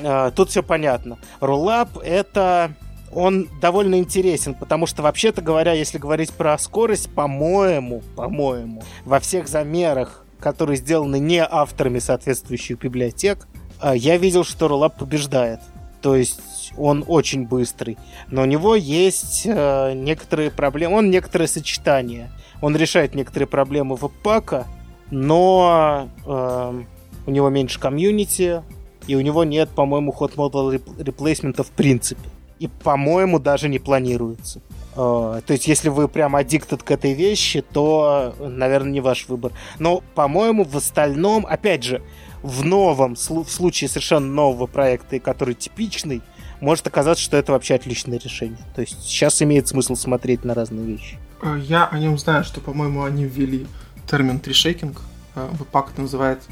[0.00, 1.18] Uh, тут все понятно.
[1.40, 2.72] Rollup— это...
[3.14, 9.48] Он довольно интересен, потому что, вообще-то говоря, если говорить про скорость, по-моему, по-моему, во всех
[9.48, 13.46] замерах которые сделаны не авторами соответствующих библиотек,
[13.80, 15.60] а я видел, что Rollup побеждает.
[16.02, 16.40] То есть
[16.76, 17.98] он очень быстрый.
[18.28, 20.96] Но у него есть э, некоторые проблемы.
[20.96, 22.30] Он некоторые сочетания.
[22.60, 24.66] Он решает некоторые проблемы веб-пака,
[25.10, 26.82] но э,
[27.26, 28.62] у него меньше комьюнити,
[29.06, 32.22] и у него нет, по-моему, hot model replacement в принципе.
[32.58, 34.60] И, по-моему, даже не планируется.
[34.94, 39.52] Э, то есть, если вы прям аддиктед к этой вещи, то, наверное, не ваш выбор.
[39.78, 42.02] Но, по-моему, в остальном, опять же,
[42.42, 46.22] в новом, в случае совершенно нового проекта, который типичный,
[46.62, 48.58] может оказаться, что это вообще отличное решение.
[48.74, 51.18] То есть сейчас имеет смысл смотреть на разные вещи.
[51.42, 53.66] Э, я о нем знаю, что, по-моему, они ввели
[54.08, 55.00] термин tree shaking.
[55.34, 56.42] Webpack это называет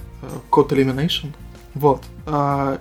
[0.50, 1.32] code elimination.
[1.74, 2.02] Вот.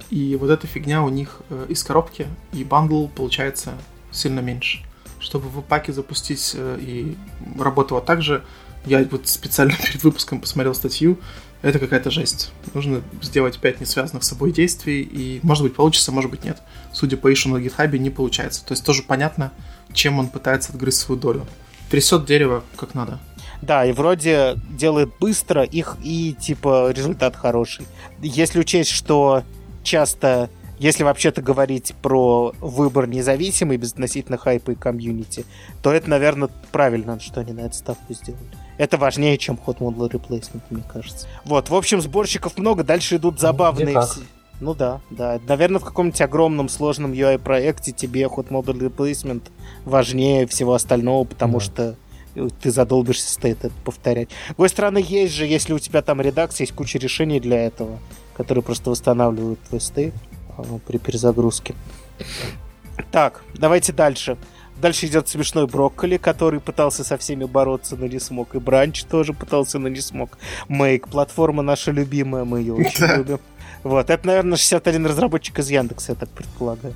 [0.10, 3.74] И вот эта фигня у них из коробки, и bundle получается
[4.12, 4.80] сильно меньше
[5.20, 7.18] чтобы Webpack е запустить э, и
[7.58, 8.44] работало так же.
[8.86, 11.18] Я вот специально перед выпуском посмотрел статью.
[11.62, 12.52] Это какая-то жесть.
[12.74, 16.58] Нужно сделать 5 несвязанных с собой действий, и может быть получится, может быть нет.
[16.94, 18.66] Судя по ишу на GitHub, не получается.
[18.66, 19.52] То есть тоже понятно,
[19.94, 21.48] чем он пытается отгрызть свою долю.
[21.90, 23.20] Трясет дерево как надо.
[23.62, 27.86] Да, и вроде делает быстро их, и типа результат хороший.
[28.22, 29.44] Если учесть, что
[29.84, 30.50] часто
[30.80, 35.46] если вообще-то говорить про выбор независимый, без относительно хайпа и комьюнити,
[35.84, 38.46] то это, наверное, правильно, что они на эту ставку сделали.
[38.80, 41.28] Это важнее, чем Hot Model Replacement, мне кажется.
[41.46, 43.94] Вот, в общем, сборщиков много, дальше идут ну, забавные...
[43.94, 44.04] Ну,
[44.62, 45.40] ну да, да.
[45.48, 49.44] Наверное, в каком-нибудь огромном сложном UI-проекте тебе Hot Model Replacement
[49.86, 51.66] важнее всего остального, потому да.
[51.66, 51.96] что
[52.62, 54.30] ты задолбишься стоит это повторять.
[54.30, 58.00] С другой стороны, есть же, если у тебя там редакция, есть куча решений для этого,
[58.34, 60.16] которые просто восстанавливают твой стейт.
[60.60, 61.76] Э, при перезагрузке.
[63.12, 64.38] Так, давайте дальше.
[64.82, 68.56] Дальше идет смешной Broccoli, который пытался со всеми бороться, но не смог.
[68.56, 70.38] И Бранч тоже пытался, но не смог.
[70.68, 73.18] Make, платформа наша любимая, мы ее очень да.
[73.18, 73.40] любим.
[73.84, 76.94] Вот, это, наверное, 61 разработчик из Яндекса, я так предполагаю.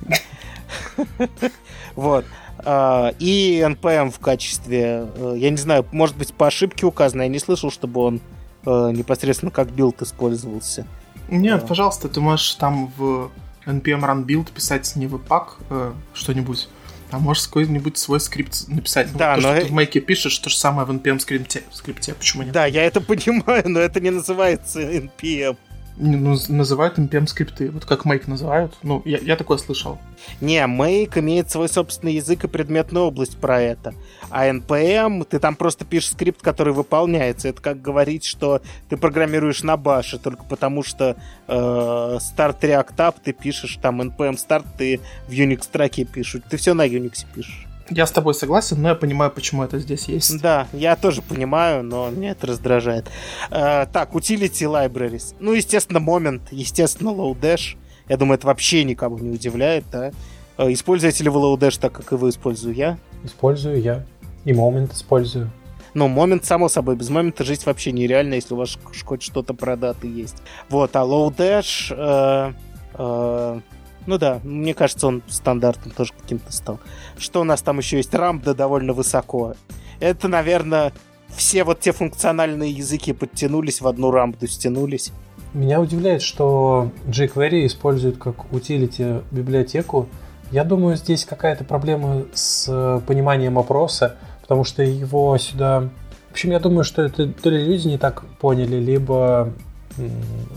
[1.94, 2.24] Вот.
[2.58, 7.28] А, и NPM в качестве, э, я не знаю, может быть, по ошибке указано, я
[7.28, 8.20] не слышал, чтобы он
[8.64, 10.86] э, непосредственно как build использовался.
[11.28, 13.30] Нет, пожалуйста, ты можешь там в
[13.66, 16.68] npm run build писать не в пак э, что-нибудь,
[17.10, 19.08] А можешь какой-нибудь свой скрипт написать?
[19.12, 21.62] Ну, Да, то, но что ты в Make пишешь, то же самое в NPM скрипте.
[21.72, 22.14] скрипте.
[22.14, 22.52] Почему нет?
[22.52, 25.56] Да, я это понимаю, но это не называется NPM.
[25.96, 27.70] Называют NPM скрипты.
[27.70, 28.74] Вот как Make называют.
[28.82, 29.98] Ну, я, я такое слышал.
[30.40, 33.94] Не, Make имеет свой собственный язык и предметную область про это.
[34.30, 37.48] А NPM, ты там просто пишешь скрипт, который выполняется.
[37.48, 41.16] Это как говорить, что ты программируешь на баше, только потому что
[41.46, 46.42] э, Start React App ты пишешь, там NPM Start ты в Unix траке пишешь.
[46.50, 47.68] Ты все на Unix пишешь.
[47.90, 50.40] Я с тобой согласен, но я понимаю, почему это здесь есть.
[50.40, 53.10] Да, я тоже понимаю, но меня это раздражает.
[53.50, 55.34] Э, так, Utility Libraries.
[55.38, 57.76] Ну, естественно, Moment, естественно, Lodash.
[58.08, 60.12] Я думаю, это вообще никого не удивляет, да?
[60.56, 62.98] Э, Используете ли вы Lodash так, как и вы использую я?
[63.22, 64.06] Использую я.
[64.44, 65.50] И момент использую.
[65.92, 69.76] Ну, момент, само собой, без момента жить вообще нереально, если у вас хоть что-то про
[69.76, 70.36] даты есть.
[70.70, 71.94] Вот, а Lodash...
[71.94, 72.52] э,
[72.94, 73.60] э,
[74.06, 76.78] ну да, мне кажется, он стандартным тоже каким-то стал.
[77.18, 78.14] Что у нас там еще есть?
[78.14, 79.54] Рамда довольно высоко.
[80.00, 80.92] Это, наверное,
[81.34, 85.12] все вот те функциональные языки подтянулись в одну рамбду, стянулись.
[85.52, 90.08] Меня удивляет, что jQuery используют как утилити библиотеку.
[90.50, 95.88] Я думаю, здесь какая-то проблема с э, пониманием опроса, потому что его сюда...
[96.28, 99.52] В общем, я думаю, что это то ли люди не так поняли, либо...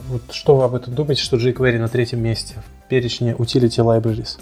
[0.10, 2.56] Вот что вы об этом думаете, что jQuery на третьем месте
[2.90, 4.40] перечне utility libraries?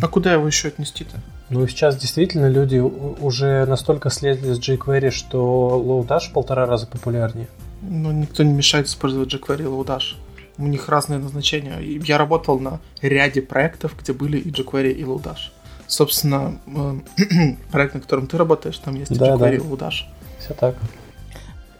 [0.00, 1.16] А куда его еще отнести-то?
[1.48, 7.46] Ну, сейчас действительно люди уже настолько слезли с jQuery, что Lodash в полтора раза популярнее.
[7.82, 10.16] Ну, никто не мешает использовать jQuery и Lodash.
[10.58, 11.78] У них разные назначения.
[11.80, 15.50] Я работал на ряде проектов, где были и jQuery, и Lodash.
[15.86, 19.54] Собственно, э, проект, на котором ты работаешь, там есть и Да, jQuery, да.
[19.54, 20.04] и Lodash.
[20.40, 20.74] Все так.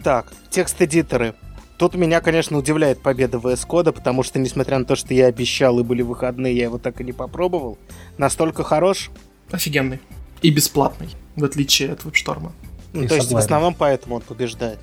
[0.03, 1.35] Так, текст-эдиторы.
[1.79, 5.79] Тут меня, конечно, удивляет победа VS Code, потому что, несмотря на то, что я обещал
[5.79, 7.77] и были выходные, я его так и не попробовал.
[8.17, 9.11] Настолько хорош.
[9.51, 10.01] Офигенный.
[10.43, 12.51] И бесплатный, в отличие от WebStorm.
[12.93, 14.79] Ну, И то есть, в основном поэтому он побеждает.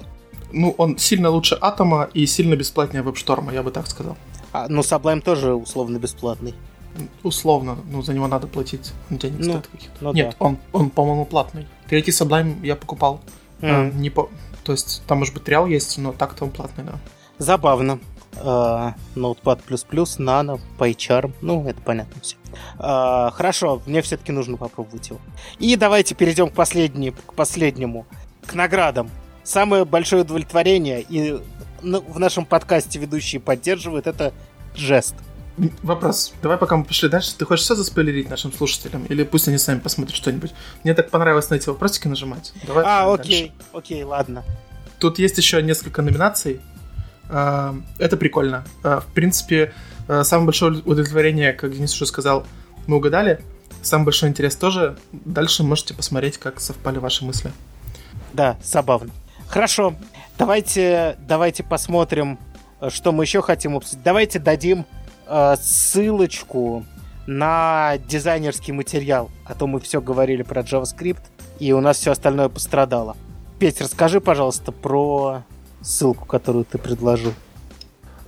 [0.52, 4.16] Ну, он сильно лучше Атома и сильно бесплатнее WebStorm, я бы так сказал.
[4.52, 6.54] А, ну, Sublime тоже условно бесплатный.
[7.24, 8.91] Условно, ну, за него надо платить.
[9.10, 9.96] Он денег Ну, стоит каких-то.
[10.02, 11.68] ну Нет, он, он, по-моему, платный.
[11.89, 13.20] Третий Sublime я покупал.
[13.62, 14.30] А, М, не по...
[14.64, 16.93] То есть, там, может быть, триал есть, но так-то он платный, да.
[17.38, 17.99] Забавно.
[18.38, 21.34] А, Notepad++, Nano, PyCharm.
[21.41, 22.36] Ну, это понятно все.
[22.78, 25.20] А, хорошо, мне все-таки нужно попробовать его.
[25.59, 28.05] И давайте перейдем к, последней, к последнему.
[28.45, 29.09] К наградам.
[29.43, 31.39] Самое большое удовлетворение, и
[31.82, 34.34] ну, в нашем подкасте ведущие поддерживают, это
[34.74, 35.16] жест.
[35.84, 36.34] Вопрос.
[36.41, 39.06] Давай, пока мы пошли дальше, ты хочешь все заспойлерить нашим слушателям?
[39.06, 40.51] Или пусть они сами посмотрят что-нибудь?
[40.84, 42.54] Мне так понравилось на эти вопросики нажимать.
[42.66, 43.22] Давай А, дальше.
[43.22, 44.43] окей, окей, ладно.
[44.99, 46.60] Тут есть еще несколько номинаций.
[47.30, 48.64] А, Это прикольно.
[48.84, 49.74] А, В принципе,
[50.08, 52.45] а, самое большое удовлетворение, как Денис уже сказал,
[52.88, 53.39] мы угадали.
[53.84, 54.97] Самый большой интерес тоже.
[55.12, 57.51] Дальше можете посмотреть, как совпали ваши мысли.
[58.34, 59.12] Да, забавно.
[59.47, 59.95] Хорошо,
[60.39, 62.39] давайте, давайте посмотрим,
[62.89, 64.04] что мы еще хотим обсудить.
[64.04, 64.86] Давайте дадим
[65.28, 66.86] э, ссылочку
[67.26, 69.30] на дизайнерский материал.
[69.45, 71.21] А то мы все говорили про JavaScript,
[71.59, 73.15] и у нас все остальное пострадало.
[73.59, 75.43] Петь, расскажи, пожалуйста, про
[75.82, 77.34] ссылку, которую ты предложил.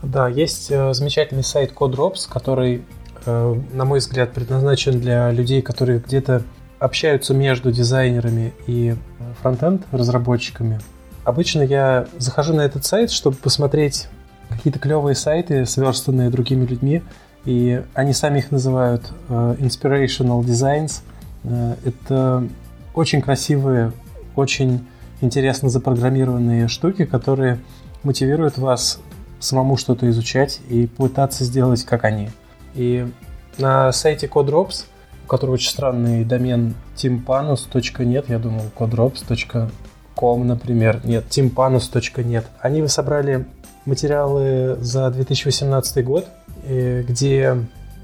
[0.01, 2.83] Да, есть э, замечательный сайт CodeRops, который,
[3.25, 6.43] э, на мой взгляд, предназначен для людей, которые где-то
[6.79, 8.95] общаются между дизайнерами и э,
[9.41, 10.79] фронтенд разработчиками.
[11.23, 14.07] Обычно я захожу на этот сайт, чтобы посмотреть
[14.49, 17.01] какие-то клевые сайты, сверстанные другими людьми,
[17.45, 21.01] и они сами их называют э, inspirational designs.
[21.43, 22.47] Э, Это
[22.93, 23.91] очень красивые,
[24.35, 24.85] очень
[25.21, 27.59] интересно запрограммированные штуки, которые
[28.03, 28.99] мотивируют вас
[29.39, 32.29] самому что-то изучать и пытаться сделать как они.
[32.73, 33.07] И
[33.57, 34.85] на сайте CodeRops,
[35.23, 43.45] у которого очень странный домен timpanus.net, я думал codrops.com, например, нет, timpanus.net, они собрали
[43.85, 46.25] материалы за 2018 год,
[46.63, 47.57] э, где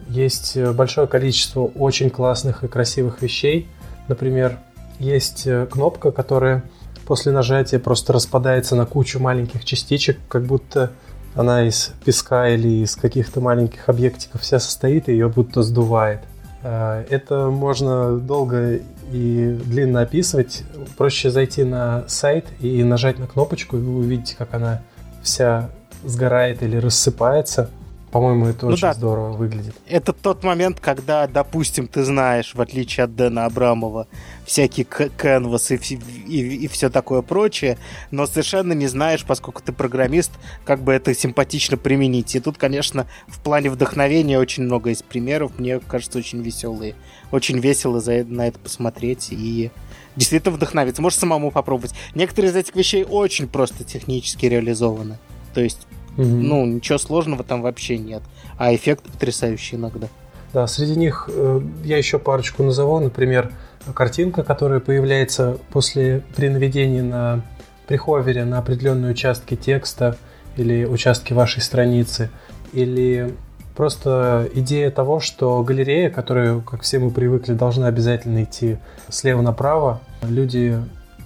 [0.07, 3.67] есть большое количество очень классных и красивых вещей.
[4.07, 4.59] Например,
[4.99, 6.63] есть э, кнопка, которая
[7.05, 10.91] после нажатия просто распадается на кучу маленьких частичек, как будто
[11.35, 16.21] она из песка или из каких-то маленьких объектиков вся состоит, и ее будто сдувает.
[16.61, 18.79] Э, Это можно долго
[19.11, 20.63] и длинно описывать.
[20.97, 24.81] Проще зайти на сайт и нажать на кнопочку, и вы увидите, как она
[25.21, 25.69] вся
[26.03, 27.69] сгорает или рассыпается.
[28.11, 28.93] По-моему, это Ну очень да.
[28.93, 29.73] здорово выглядит.
[29.87, 34.05] Это тот момент, когда, допустим, ты знаешь, в отличие от Дэна Абрамова,
[34.45, 37.77] всякие к- canvas и, вс- и, все такое прочее,
[38.09, 40.31] но совершенно не знаешь, поскольку ты программист,
[40.65, 42.35] как бы это симпатично применить.
[42.35, 46.95] И тут, конечно, в плане вдохновения очень много есть примеров, мне кажется, очень веселые.
[47.31, 49.71] Очень весело за, на это посмотреть и
[50.15, 51.01] действительно вдохновиться.
[51.01, 51.93] Можешь самому попробовать.
[52.15, 55.17] Некоторые из этих вещей очень просто технически реализованы.
[55.53, 55.87] То есть,
[56.17, 56.43] Мгм.
[56.43, 58.21] ну, ничего сложного там вообще нет.
[58.57, 60.07] А эффект потрясающий иногда.
[60.53, 62.99] Да, среди них э, я еще парочку назову.
[62.99, 63.51] Например,
[63.93, 67.41] картинка, которая появляется после при наведении на
[67.87, 70.17] при ховере на определенные участки текста
[70.57, 72.29] или участки вашей страницы.
[72.73, 73.33] Или
[73.81, 78.77] просто идея того, что галерея, которая, как все мы привыкли, должна обязательно идти
[79.09, 80.01] слева направо.
[80.21, 80.77] Люди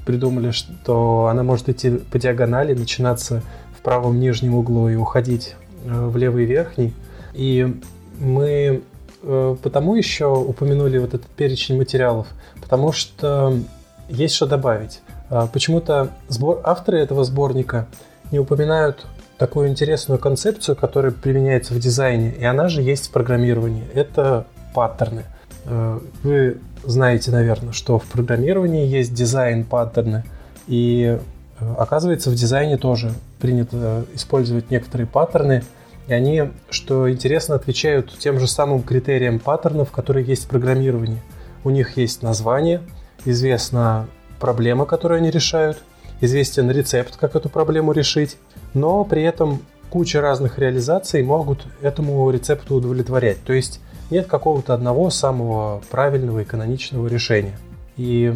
[0.06, 3.42] придумали, что она может идти по диагонали, начинаться
[3.78, 6.94] в правом нижнем углу и уходить э, в левый верхний.
[7.34, 7.76] И
[8.20, 8.84] мы
[9.22, 12.28] э, потому еще упомянули вот этот перечень материалов,
[12.62, 13.60] потому что
[14.08, 15.02] есть что добавить.
[15.30, 17.88] А, Почему-то сбор, авторы этого сборника
[18.32, 19.06] не упоминают
[19.38, 23.84] такую интересную концепцию, которая применяется в дизайне, и она же есть в программировании.
[23.94, 25.24] Это паттерны.
[25.66, 30.24] Э, Вы знаете, наверное, что в программировании есть дизайн-паттерны,
[30.68, 31.20] и
[31.60, 35.64] э, оказывается в дизайне тоже принято использовать некоторые паттерны,
[36.08, 41.22] и они, что интересно, отвечают тем же самым критериям паттернов, которые есть в программировании.
[41.64, 42.82] У них есть название,
[43.26, 44.08] известна
[44.40, 45.80] проблема, которую они решают,
[46.26, 48.38] известен рецепт, как эту проблему решить,
[48.74, 53.44] но при этом куча разных реализаций могут этому рецепту удовлетворять.
[53.44, 53.80] То есть
[54.12, 57.58] нет какого-то одного самого правильного и каноничного решения.
[57.98, 58.34] И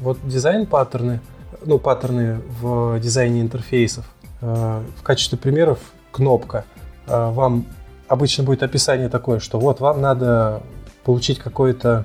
[0.00, 1.20] вот дизайн-паттерны,
[1.64, 4.04] ну, паттерны в дизайне интерфейсов,
[4.40, 5.78] э, в качестве примеров
[6.12, 6.64] кнопка.
[7.06, 7.66] Э, Вам
[8.08, 10.62] обычно будет описание такое, что вот вам надо
[11.04, 12.04] получить какое-то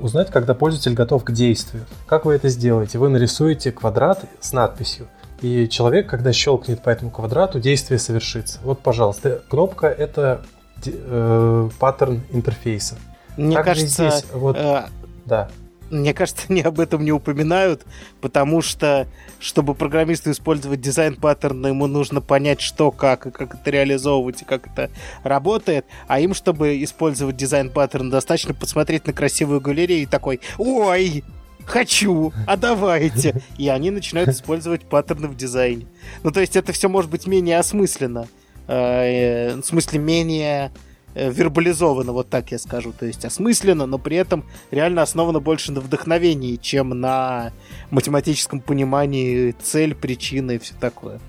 [0.00, 1.84] узнать, когда пользователь готов к действию.
[2.06, 2.98] Как вы это сделаете?
[2.98, 5.06] Вы нарисуете квадрат с надписью,
[5.40, 8.60] и человек, когда щелкнет по этому квадрату, действие совершится.
[8.62, 10.40] Вот, пожалуйста, кнопка это
[10.86, 12.96] э, паттерн интерфейса.
[13.36, 14.84] Мне Также кажется, здесь вот, э,
[15.26, 15.48] да.
[15.90, 17.84] Мне кажется, они об этом не упоминают,
[18.20, 19.06] потому что,
[19.38, 24.44] чтобы программисту использовать дизайн паттерна, ему нужно понять, что, как, и как это реализовывать, и
[24.44, 24.90] как это
[25.22, 25.86] работает.
[26.06, 31.24] А им, чтобы использовать дизайн паттерн, достаточно посмотреть на красивую галерею и такой «Ой,
[31.64, 35.86] хочу, а давайте!» И они начинают использовать паттерны в дизайне.
[36.22, 38.28] Ну, то есть это все может быть менее осмысленно.
[38.66, 42.92] Э, В смысле, менее э, вербализовано, вот так я скажу.
[42.92, 47.52] То есть осмысленно, но при этом реально основано больше на вдохновении, чем на
[47.90, 51.20] математическом понимании цель, причины и все такое.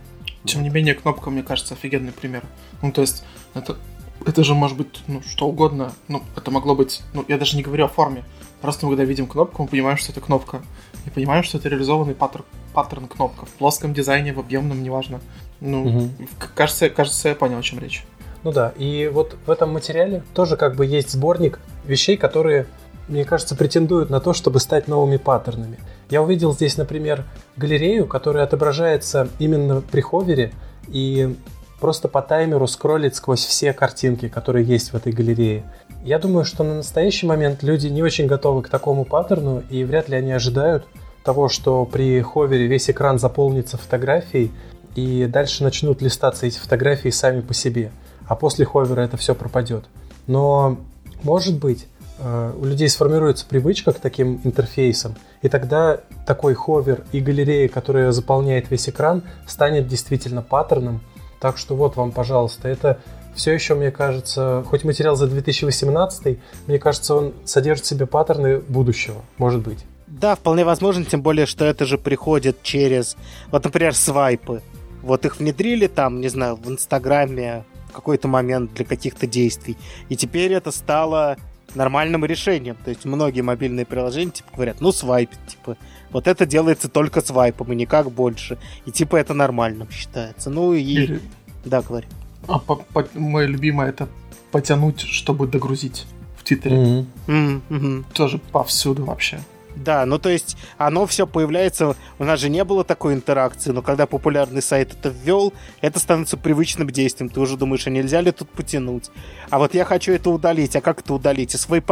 [0.45, 2.43] Тем не менее, кнопка, мне кажется, офигенный пример.
[2.81, 3.23] Ну, то есть,
[3.55, 3.77] это,
[4.25, 5.91] это же может быть, ну, что угодно.
[6.07, 8.23] Ну, это могло быть, ну, я даже не говорю о форме.
[8.61, 10.61] Просто мы, когда видим кнопку, мы понимаем, что это кнопка.
[11.05, 13.45] И понимаем, что это реализованный паттерн, паттерн кнопка.
[13.45, 15.19] В плоском дизайне, в объемном, неважно.
[15.61, 16.09] Ну,
[16.39, 18.03] к- кажется, кажется, я понял, о чем речь.
[18.45, 22.67] Ну да, и вот в этом материале тоже как бы есть сборник вещей, которые,
[23.07, 25.79] мне кажется, претендуют на то, чтобы стать новыми паттернами.
[26.11, 27.23] Я увидел здесь, например,
[27.57, 30.51] галерею, которая отображается именно при ховере
[30.87, 31.35] и
[31.79, 35.63] просто по таймеру скроллит сквозь все картинки, которые есть в этой галерее.
[36.03, 40.07] Я думаю, что на настоящий момент люди не очень готовы к такому паттерну, и вряд
[40.07, 40.85] ли они ожидают
[41.23, 44.51] того, что при ховере весь экран заполнится фотографией,
[44.93, 47.91] и дальше начнут листаться эти фотографии сами по себе
[48.27, 49.85] а после ховера это все пропадет.
[50.27, 50.77] Но,
[51.23, 51.87] может быть,
[52.19, 58.11] э, у людей сформируется привычка к таким интерфейсам, и тогда такой ховер и галерея, которая
[58.11, 61.01] заполняет весь экран, станет действительно паттерном.
[61.39, 62.99] Так что вот вам, пожалуйста, это
[63.35, 68.59] все еще, мне кажется, хоть материал за 2018, мне кажется, он содержит в себе паттерны
[68.59, 69.85] будущего, может быть.
[70.07, 73.17] Да, вполне возможно, тем более, что это же приходит через,
[73.51, 74.61] вот, например, свайпы.
[75.01, 77.65] Вот их внедрили там, не знаю, в Инстаграме
[77.95, 79.77] какой-то момент для каких-то действий.
[80.09, 81.37] И теперь это стало
[81.73, 82.77] нормальным решением.
[82.83, 85.77] То есть многие мобильные приложения типа говорят, ну свайп, типа,
[86.11, 88.57] вот это делается только свайпом и никак больше.
[88.85, 90.49] И типа это нормальным считается.
[90.49, 90.81] Ну и...
[90.83, 91.19] Или-
[91.65, 92.07] Да, говори.
[92.47, 94.07] А по- по- мое любимое это
[94.51, 96.05] потянуть, чтобы догрузить
[96.37, 97.05] в Твиттере.
[97.27, 98.05] М, мгм.
[98.13, 99.39] Тоже повсюду вообще.
[99.75, 103.81] Да, ну то есть оно все появляется, у нас же не было такой интеракции, но
[103.81, 107.29] когда популярный сайт это ввел, это становится привычным действием.
[107.29, 109.11] Ты уже думаешь, а нельзя ли тут потянуть?
[109.49, 111.53] А вот я хочу это удалить, а как это удалить?
[111.53, 111.83] И свой,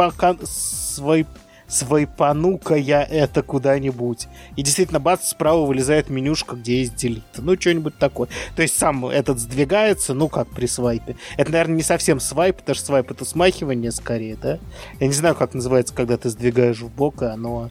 [0.44, 1.26] свой
[1.68, 4.28] свайпану-ка я это куда-нибудь.
[4.56, 7.22] И действительно, бац, справа вылезает менюшка, где есть делит.
[7.36, 8.28] Ну, что-нибудь такое.
[8.56, 11.16] То есть сам этот сдвигается, ну, как при свайпе.
[11.36, 14.58] Это, наверное, не совсем свайп, потому что свайп это смахивание скорее, да?
[15.00, 17.70] Я не знаю, как называется, когда ты сдвигаешь в бок, и оно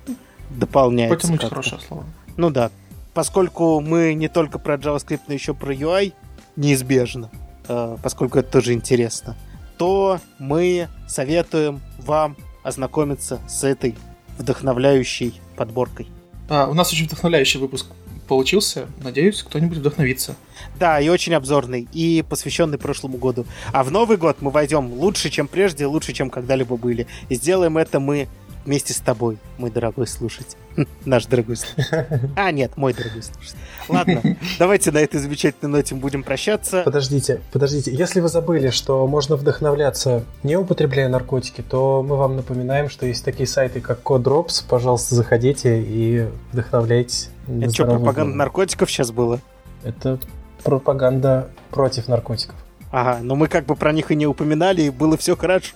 [0.50, 1.28] дополняется.
[1.28, 2.06] Потянуть хорошее слово.
[2.38, 2.72] Ну да.
[3.14, 6.14] Поскольку мы не только про JavaScript, но еще про UI,
[6.56, 7.30] неизбежно,
[7.68, 9.36] э, поскольку это тоже интересно,
[9.78, 13.96] то мы советуем вам ознакомиться с этой
[14.38, 16.08] вдохновляющей подборкой.
[16.50, 17.88] А, у нас очень вдохновляющий выпуск
[18.28, 18.88] получился.
[19.02, 20.36] Надеюсь, кто-нибудь вдохновится.
[20.80, 23.46] Да, и очень обзорный, и посвященный прошлому году.
[23.72, 27.08] А в Новый год мы войдем лучше, чем прежде, лучше, чем когда-либо были.
[27.30, 28.28] И сделаем это мы
[28.66, 30.58] вместе с тобой, мой дорогой слушатель.
[31.06, 32.30] Наш дорогой слушатель.
[32.36, 33.58] А, нет, мой дорогой слушатель.
[33.88, 34.22] Ладно,
[34.60, 36.84] давайте на этой замечательной ноте будем прощаться.
[36.84, 37.92] Подождите, подождите.
[37.94, 43.24] Если вы забыли, что можно вдохновляться, не употребляя наркотики, то мы вам напоминаем, что есть
[43.26, 44.64] такие сайты, как Codrops.
[44.68, 47.30] Пожалуйста, заходите и вдохновляйтесь.
[47.48, 49.40] Это что, пропаганда наркотиков сейчас было?
[49.84, 50.20] Это
[50.64, 52.56] пропаганда против наркотиков.
[52.92, 55.76] Ага, но мы как бы про них и не упоминали, и было все хорошо.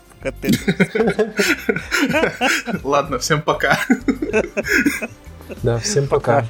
[2.84, 3.80] Ладно, всем пока.
[5.64, 6.46] Да, всем пока.